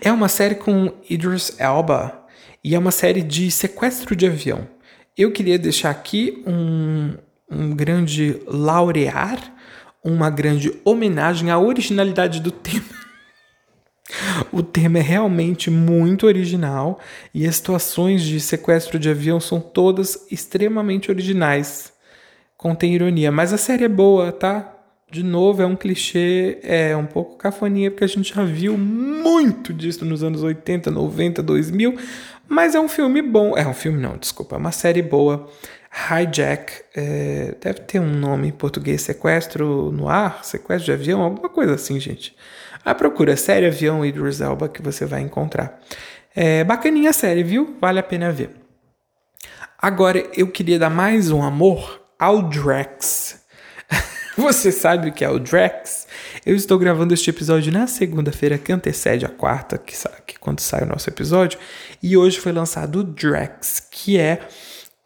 É 0.00 0.10
uma 0.10 0.26
série 0.26 0.54
com 0.54 0.90
Idris 1.06 1.54
Elba, 1.58 2.20
e 2.64 2.74
é 2.74 2.78
uma 2.78 2.90
série 2.90 3.20
de 3.20 3.50
sequestro 3.50 4.16
de 4.16 4.26
avião. 4.26 4.66
Eu 5.14 5.32
queria 5.32 5.58
deixar 5.58 5.90
aqui 5.90 6.42
um, 6.46 7.14
um 7.50 7.76
grande 7.76 8.40
laurear, 8.46 9.38
uma 10.02 10.30
grande 10.30 10.72
homenagem 10.82 11.50
à 11.50 11.58
originalidade 11.58 12.40
do 12.40 12.50
tema. 12.50 13.09
O 14.52 14.62
tema 14.62 14.98
é 14.98 15.02
realmente 15.02 15.70
muito 15.70 16.26
original 16.26 16.98
e 17.32 17.46
as 17.46 17.56
situações 17.56 18.22
de 18.22 18.40
sequestro 18.40 18.98
de 18.98 19.08
avião 19.08 19.40
são 19.40 19.60
todas 19.60 20.26
extremamente 20.30 21.10
originais. 21.10 21.92
Contém 22.56 22.94
ironia, 22.94 23.32
mas 23.32 23.52
a 23.52 23.58
série 23.58 23.84
é 23.84 23.88
boa, 23.88 24.32
tá? 24.32 24.76
De 25.10 25.24
novo, 25.24 25.60
é 25.60 25.66
um 25.66 25.74
clichê, 25.74 26.58
é 26.62 26.96
um 26.96 27.06
pouco 27.06 27.36
cafoninha, 27.36 27.90
porque 27.90 28.04
a 28.04 28.06
gente 28.06 28.32
já 28.32 28.44
viu 28.44 28.78
muito 28.78 29.72
disso 29.72 30.04
nos 30.04 30.22
anos 30.22 30.42
80, 30.42 30.88
90, 30.88 31.42
2000, 31.42 31.96
mas 32.48 32.74
é 32.76 32.80
um 32.80 32.88
filme 32.88 33.20
bom. 33.20 33.56
É 33.56 33.66
um 33.66 33.74
filme, 33.74 34.00
não, 34.00 34.16
desculpa. 34.16 34.54
É 34.54 34.58
uma 34.58 34.72
série 34.72 35.02
boa. 35.02 35.48
Hijack. 35.90 36.72
É, 36.94 37.54
deve 37.60 37.80
ter 37.80 38.00
um 38.00 38.12
nome 38.12 38.48
em 38.48 38.52
português: 38.52 39.02
Sequestro 39.02 39.90
no 39.90 40.08
Ar, 40.08 40.44
Sequestro 40.44 40.84
de 40.86 40.92
Avião, 40.92 41.22
alguma 41.22 41.48
coisa 41.48 41.74
assim, 41.74 41.98
gente. 41.98 42.36
A 42.84 42.94
procura 42.94 43.36
série 43.36 43.66
Avião 43.66 44.04
Idris 44.04 44.40
Elba 44.40 44.68
que 44.68 44.80
você 44.80 45.04
vai 45.04 45.20
encontrar. 45.20 45.78
É 46.34 46.64
bacaninha 46.64 47.10
a 47.10 47.12
série, 47.12 47.42
viu? 47.42 47.76
Vale 47.80 47.98
a 47.98 48.02
pena 48.02 48.32
ver. 48.32 48.50
Agora 49.78 50.22
eu 50.34 50.48
queria 50.50 50.78
dar 50.78 50.90
mais 50.90 51.30
um 51.30 51.42
amor 51.42 52.00
ao 52.18 52.42
Drax. 52.42 53.40
você 54.36 54.70
sabe 54.70 55.08
o 55.08 55.12
que 55.12 55.24
é 55.24 55.28
o 55.28 55.38
Drax? 55.38 56.06
Eu 56.44 56.54
estou 56.54 56.78
gravando 56.78 57.12
este 57.12 57.30
episódio 57.30 57.72
na 57.72 57.86
segunda-feira 57.86 58.56
que 58.56 58.72
antecede 58.72 59.26
a 59.26 59.28
quarta, 59.28 59.76
que, 59.76 59.94
que 60.26 60.38
quando 60.38 60.60
sai 60.60 60.82
o 60.82 60.86
nosso 60.86 61.08
episódio, 61.10 61.58
e 62.02 62.16
hoje 62.16 62.38
foi 62.38 62.52
lançado 62.52 63.00
o 63.00 63.04
Drex, 63.04 63.80
que 63.90 64.18
é 64.18 64.40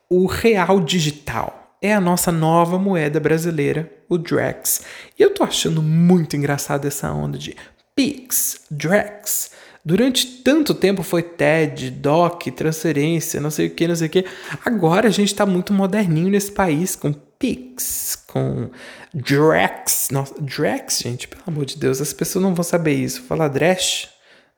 o 0.08 0.26
real 0.26 0.80
digital. 0.80 1.63
É 1.84 1.92
a 1.92 2.00
nossa 2.00 2.32
nova 2.32 2.78
moeda 2.78 3.20
brasileira, 3.20 3.92
o 4.08 4.16
Drex. 4.16 4.80
E 5.18 5.22
eu 5.22 5.34
tô 5.34 5.44
achando 5.44 5.82
muito 5.82 6.34
engraçado 6.34 6.86
essa 6.86 7.12
onda 7.12 7.36
de 7.36 7.54
Pix, 7.94 8.62
Drex. 8.70 9.50
Durante 9.84 10.26
tanto 10.42 10.72
tempo 10.72 11.02
foi 11.02 11.22
TED, 11.22 11.90
DOC, 11.90 12.52
transferência, 12.52 13.38
não 13.38 13.50
sei 13.50 13.66
o 13.66 13.70
que, 13.70 13.86
não 13.86 13.94
sei 13.94 14.06
o 14.06 14.10
que. 14.10 14.24
Agora 14.64 15.08
a 15.08 15.10
gente 15.10 15.28
está 15.28 15.44
muito 15.44 15.74
moderninho 15.74 16.30
nesse 16.30 16.52
país 16.52 16.96
com 16.96 17.12
Pix, 17.12 18.16
com 18.28 18.70
Drex. 19.12 20.08
Nossa, 20.10 20.40
Drex, 20.40 21.00
gente, 21.00 21.28
pelo 21.28 21.42
amor 21.46 21.66
de 21.66 21.76
Deus, 21.76 22.00
as 22.00 22.14
pessoas 22.14 22.42
não 22.42 22.54
vão 22.54 22.64
saber 22.64 22.94
isso. 22.94 23.24
Falar 23.24 23.48
Drex, 23.48 24.08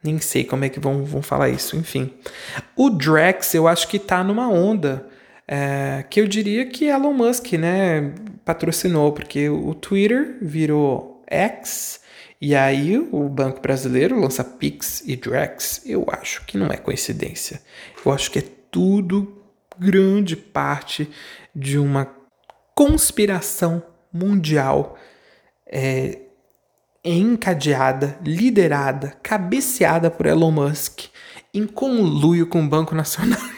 nem 0.01 0.21
sei 0.21 0.45
como 0.45 0.65
é 0.65 0.69
que 0.69 0.79
vão, 0.79 1.05
vão 1.05 1.23
falar 1.23 1.49
isso, 1.49 1.77
enfim. 1.77 2.09
O 2.77 2.89
Drex, 2.89 3.53
eu 3.53 3.67
acho 3.67 3.89
que 3.89 3.99
tá 3.99 4.23
numa 4.23 4.49
onda 4.49 5.09
é, 5.49 6.05
que 6.09 6.21
eu 6.21 6.27
diria 6.27 6.67
que 6.67 6.87
Elon 6.87 7.13
Musk, 7.13 7.53
né, 7.53 8.13
patrocinou, 8.45 9.13
porque 9.13 9.49
o 9.49 9.75
Twitter 9.75 10.39
virou 10.41 11.23
X 11.27 12.01
e 12.41 12.55
aí 12.55 12.99
o 12.99 13.29
Banco 13.29 13.61
Brasileiro 13.61 14.21
lança 14.21 14.45
Pix 14.45 15.03
e 15.07 15.17
Drex. 15.17 15.83
Eu 15.87 16.07
acho 16.11 16.45
que 16.45 16.59
não 16.59 16.67
é 16.67 16.77
coincidência. 16.77 17.63
Eu 18.05 18.13
acho 18.13 18.31
que 18.31 18.41
é 18.41 18.45
tudo 18.71 19.43
grande 19.79 20.37
parte 20.37 21.09
de 21.55 21.79
uma 21.79 22.11
conspiração 22.75 23.83
mundial 24.13 24.99
é, 25.67 26.19
encadeada, 27.03 28.19
liderada, 28.23 29.17
cabeceada 29.23 30.11
por 30.11 30.27
Elon 30.27 30.51
Musk, 30.51 31.05
em 31.55 31.67
conluio 31.67 32.47
com 32.47 32.63
o 32.63 32.69
Banco 32.69 32.95
Nacional. 32.95 33.56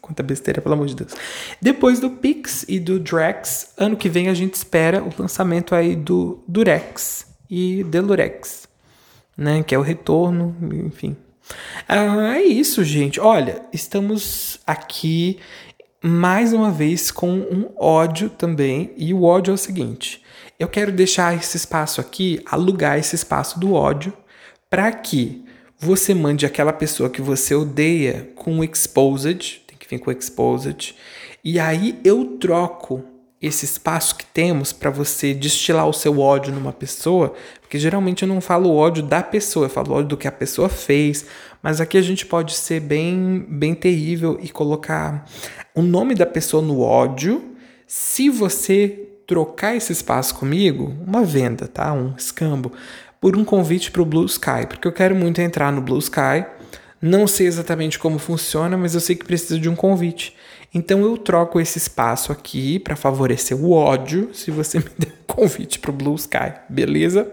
Quanta 0.00 0.22
besteira, 0.22 0.60
pelo 0.60 0.74
amor 0.74 0.86
de 0.86 0.96
Deus. 0.96 1.12
Depois 1.60 2.00
do 2.00 2.10
Pix 2.10 2.64
e 2.68 2.78
do 2.78 2.98
Drex, 3.00 3.72
ano 3.76 3.96
que 3.96 4.08
vem 4.08 4.28
a 4.28 4.34
gente 4.34 4.54
espera 4.54 5.02
o 5.02 5.10
lançamento 5.18 5.74
aí 5.74 5.96
do 5.96 6.42
Durex 6.46 7.26
e 7.48 7.84
Delurex, 7.84 8.68
né? 9.36 9.62
Que 9.62 9.74
é 9.74 9.78
o 9.78 9.82
retorno, 9.82 10.56
enfim. 10.86 11.16
Ah, 11.88 12.36
é 12.36 12.42
isso, 12.42 12.84
gente. 12.84 13.20
Olha, 13.20 13.62
estamos 13.72 14.58
aqui 14.66 15.38
mais 16.02 16.52
uma 16.52 16.70
vez 16.70 17.10
com 17.10 17.30
um 17.30 17.70
ódio 17.76 18.28
também. 18.28 18.92
E 18.96 19.14
o 19.14 19.22
ódio 19.22 19.52
é 19.52 19.54
o 19.54 19.58
seguinte: 19.58 20.22
eu 20.58 20.68
quero 20.68 20.92
deixar 20.92 21.34
esse 21.36 21.56
espaço 21.56 22.00
aqui, 22.00 22.40
alugar 22.46 22.98
esse 22.98 23.14
espaço 23.14 23.58
do 23.58 23.72
ódio, 23.72 24.12
para 24.68 24.90
que 24.92 25.44
você 25.78 26.14
mande 26.14 26.46
aquela 26.46 26.72
pessoa 26.72 27.10
que 27.10 27.20
você 27.20 27.54
odeia 27.54 28.30
com 28.36 28.62
exposed, 28.62 29.61
com 29.98 30.10
exposed. 30.10 30.94
E 31.44 31.58
aí 31.58 31.98
eu 32.04 32.36
troco 32.38 33.04
esse 33.42 33.64
espaço 33.64 34.14
que 34.14 34.24
temos 34.24 34.72
para 34.72 34.88
você 34.88 35.34
destilar 35.34 35.88
o 35.88 35.92
seu 35.92 36.20
ódio 36.20 36.54
numa 36.54 36.72
pessoa, 36.72 37.34
porque 37.60 37.76
geralmente 37.76 38.22
eu 38.22 38.28
não 38.28 38.40
falo 38.40 38.72
ódio 38.72 39.02
da 39.02 39.20
pessoa, 39.20 39.66
eu 39.66 39.70
falo 39.70 39.94
ódio 39.94 40.10
do 40.10 40.16
que 40.16 40.28
a 40.28 40.32
pessoa 40.32 40.68
fez, 40.68 41.26
mas 41.60 41.80
aqui 41.80 41.98
a 41.98 42.02
gente 42.02 42.24
pode 42.24 42.54
ser 42.54 42.78
bem, 42.78 43.44
bem 43.48 43.74
terrível 43.74 44.38
e 44.40 44.48
colocar 44.48 45.28
o 45.74 45.82
nome 45.82 46.14
da 46.14 46.24
pessoa 46.24 46.62
no 46.62 46.80
ódio. 46.80 47.56
Se 47.84 48.30
você 48.30 49.08
trocar 49.26 49.74
esse 49.74 49.92
espaço 49.92 50.36
comigo, 50.36 50.94
uma 51.04 51.24
venda, 51.24 51.66
tá? 51.66 51.92
Um 51.92 52.14
escambo, 52.16 52.72
por 53.20 53.36
um 53.36 53.44
convite 53.44 53.90
para 53.90 54.02
o 54.02 54.06
Blue 54.06 54.26
Sky, 54.26 54.66
porque 54.68 54.86
eu 54.86 54.92
quero 54.92 55.16
muito 55.16 55.40
entrar 55.40 55.72
no 55.72 55.80
Blue 55.80 55.98
Sky 55.98 56.44
não 57.02 57.26
sei 57.26 57.48
exatamente 57.48 57.98
como 57.98 58.16
funciona, 58.16 58.76
mas 58.76 58.94
eu 58.94 59.00
sei 59.00 59.16
que 59.16 59.24
precisa 59.24 59.58
de 59.58 59.68
um 59.68 59.74
convite. 59.74 60.36
Então 60.72 61.00
eu 61.00 61.18
troco 61.18 61.60
esse 61.60 61.76
espaço 61.76 62.30
aqui 62.30 62.78
para 62.78 62.94
favorecer 62.94 63.56
o 63.56 63.72
ódio 63.72 64.30
se 64.32 64.52
você 64.52 64.78
me 64.80 64.88
der 64.96 65.08
um 65.08 65.34
convite 65.34 65.80
pro 65.80 65.92
Blue 65.92 66.14
Sky, 66.14 66.52
beleza? 66.68 67.28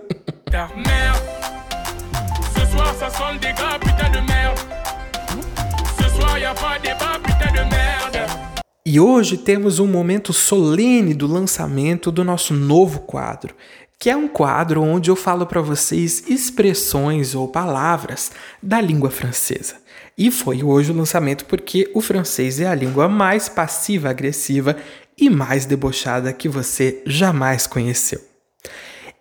E 8.84 9.00
hoje 9.00 9.38
temos 9.38 9.78
um 9.78 9.86
momento 9.86 10.34
solene 10.34 11.14
do 11.14 11.28
lançamento 11.28 12.12
do 12.12 12.24
nosso 12.24 12.56
novo 12.56 13.02
quadro, 13.02 13.54
que 14.00 14.10
é 14.10 14.16
um 14.16 14.30
quadro 14.30 14.82
onde 14.82 15.12
eu 15.12 15.16
falo 15.16 15.46
para 15.46 15.62
vocês 15.62 16.24
expressões 16.26 17.36
ou 17.36 17.50
palavras 17.50 18.32
da 18.64 18.80
língua 18.80 19.12
francesa. 19.12 19.76
E 20.18 20.32
foi 20.32 20.64
hoje 20.64 20.92
o 20.92 20.96
lançamento 20.96 21.44
porque 21.46 21.92
o 21.94 22.00
francês 22.00 22.62
é 22.62 22.68
a 22.68 22.74
língua 22.74 23.10
mais 23.10 23.50
passiva-agressiva 23.50 24.78
e 25.18 25.30
mais 25.30 25.66
debochada 25.66 26.32
que 26.32 26.48
você 26.48 27.04
jamais 27.06 27.68
conheceu. 27.68 28.22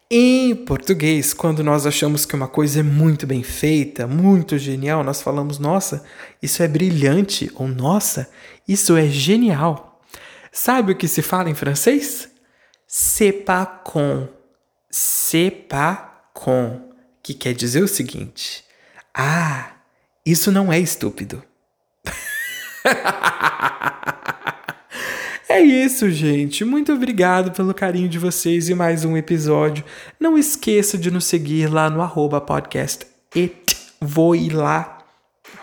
Em 0.09 0.55
português, 0.55 1.35
quando 1.35 1.63
nós 1.63 1.85
achamos 1.85 2.25
que 2.25 2.37
uma 2.37 2.49
coisa 2.49 2.81
é 2.81 2.83
muito 2.83 3.27
bem 3.27 3.43
feita, 3.43 4.07
muito 4.07 4.57
genial, 4.57 5.03
nós 5.03 5.21
falamos 5.21 5.59
nossa, 5.59 6.05
isso 6.41 6.63
é 6.63 6.69
brilhante 6.69 7.51
ou 7.57 7.67
nossa, 7.67 8.31
isso 8.67 8.97
é 8.97 9.07
genial. 9.07 10.01
Sabe 10.53 10.93
o 10.93 10.97
que 10.97 11.09
se 11.09 11.21
fala 11.21 11.51
em 11.51 11.55
francês? 11.55 12.29
C'est 12.87 13.45
pas 13.45 13.69
con 13.85 14.38
com, 16.33 16.93
que 17.23 17.35
quer 17.35 17.55
dizer 17.55 17.83
o 17.83 17.89
seguinte: 17.89 18.65
Ah, 19.15 19.73
isso 20.25 20.51
não 20.51 20.73
é 20.73 20.79
estúpido. 20.79 21.43
É 25.51 25.63
isso, 25.63 26.11
gente. 26.11 26.63
Muito 26.63 26.93
obrigado 26.93 27.51
pelo 27.53 27.73
carinho 27.73 28.09
de 28.09 28.19
vocês 28.19 28.69
e 28.69 28.75
mais 28.75 29.05
um 29.05 29.17
episódio. 29.17 29.83
Não 30.21 30.37
esqueça 30.37 30.99
de 30.99 31.11
nos 31.11 31.25
seguir 31.25 31.73
lá 31.73 31.89
no 31.89 32.03
arroba 32.03 32.39
podcast 32.39 33.07
et 33.35 33.75
vou 33.99 34.37
ir 34.37 34.51
lá. 34.51 34.99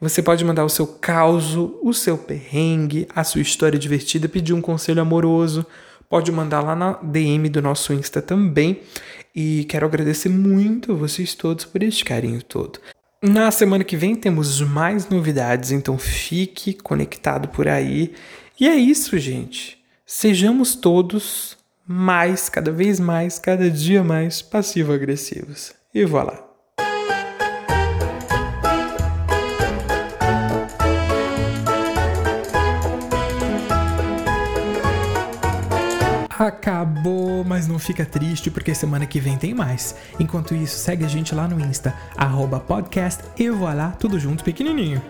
Você 0.00 0.22
pode 0.22 0.44
mandar 0.44 0.64
o 0.64 0.68
seu 0.68 0.86
caos, 0.86 1.56
o 1.56 1.92
seu 1.92 2.16
perrengue, 2.16 3.08
a 3.12 3.24
sua 3.24 3.40
história 3.40 3.76
divertida, 3.76 4.28
pedir 4.28 4.52
um 4.52 4.60
conselho 4.60 5.02
amoroso. 5.02 5.66
Pode 6.08 6.30
mandar 6.30 6.60
lá 6.60 6.76
na 6.76 6.92
DM 7.02 7.48
do 7.48 7.60
nosso 7.60 7.92
Insta 7.92 8.22
também. 8.22 8.82
E 9.34 9.64
quero 9.64 9.86
agradecer 9.86 10.28
muito 10.28 10.92
a 10.92 10.94
vocês 10.94 11.34
todos 11.34 11.64
por 11.64 11.82
este 11.82 12.04
carinho 12.04 12.44
todo. 12.44 12.78
Na 13.20 13.50
semana 13.50 13.82
que 13.82 13.96
vem 13.96 14.14
temos 14.14 14.60
mais 14.60 15.08
novidades, 15.08 15.72
então 15.72 15.98
fique 15.98 16.74
conectado 16.74 17.48
por 17.48 17.66
aí. 17.66 18.14
E 18.58 18.66
é 18.68 18.74
isso, 18.76 19.18
gente. 19.18 19.82
Sejamos 20.06 20.76
todos 20.76 21.58
mais, 21.92 22.48
cada 22.48 22.70
vez 22.70 23.00
mais, 23.00 23.36
cada 23.36 23.68
dia 23.68 24.04
mais 24.04 24.40
passivo-agressivos. 24.40 25.72
E 25.92 26.04
voilà! 26.04 26.38
Acabou, 36.38 37.44
mas 37.44 37.66
não 37.66 37.80
fica 37.80 38.06
triste 38.06 38.52
porque 38.52 38.72
semana 38.72 39.04
que 39.04 39.18
vem 39.18 39.36
tem 39.36 39.52
mais. 39.52 39.96
Enquanto 40.20 40.54
isso, 40.54 40.78
segue 40.78 41.04
a 41.04 41.08
gente 41.08 41.34
lá 41.34 41.48
no 41.48 41.60
Insta, 41.60 41.92
arroba 42.16 42.60
podcast 42.60 43.24
e 43.36 43.50
voilà, 43.50 43.90
tudo 43.98 44.16
junto 44.16 44.44
pequenininho. 44.44 45.02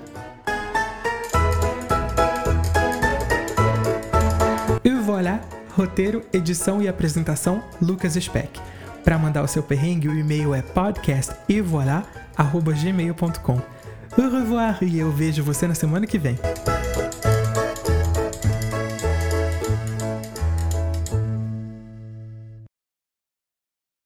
Roteiro, 5.80 6.22
edição 6.30 6.82
e 6.82 6.88
apresentação, 6.88 7.64
Lucas 7.80 8.12
Speck. 8.12 8.60
Para 9.02 9.18
mandar 9.18 9.42
o 9.42 9.48
seu 9.48 9.62
perrengue, 9.62 10.08
o 10.08 10.18
e-mail 10.18 10.54
é 10.54 10.60
podcastevoilà.gmail.com. 10.60 13.60
Au 14.22 14.30
revoir 14.30 14.76
e 14.82 14.98
eu 14.98 15.10
vejo 15.10 15.42
você 15.42 15.66
na 15.66 15.74
semana 15.74 16.06
que 16.06 16.18
vem. 16.18 16.38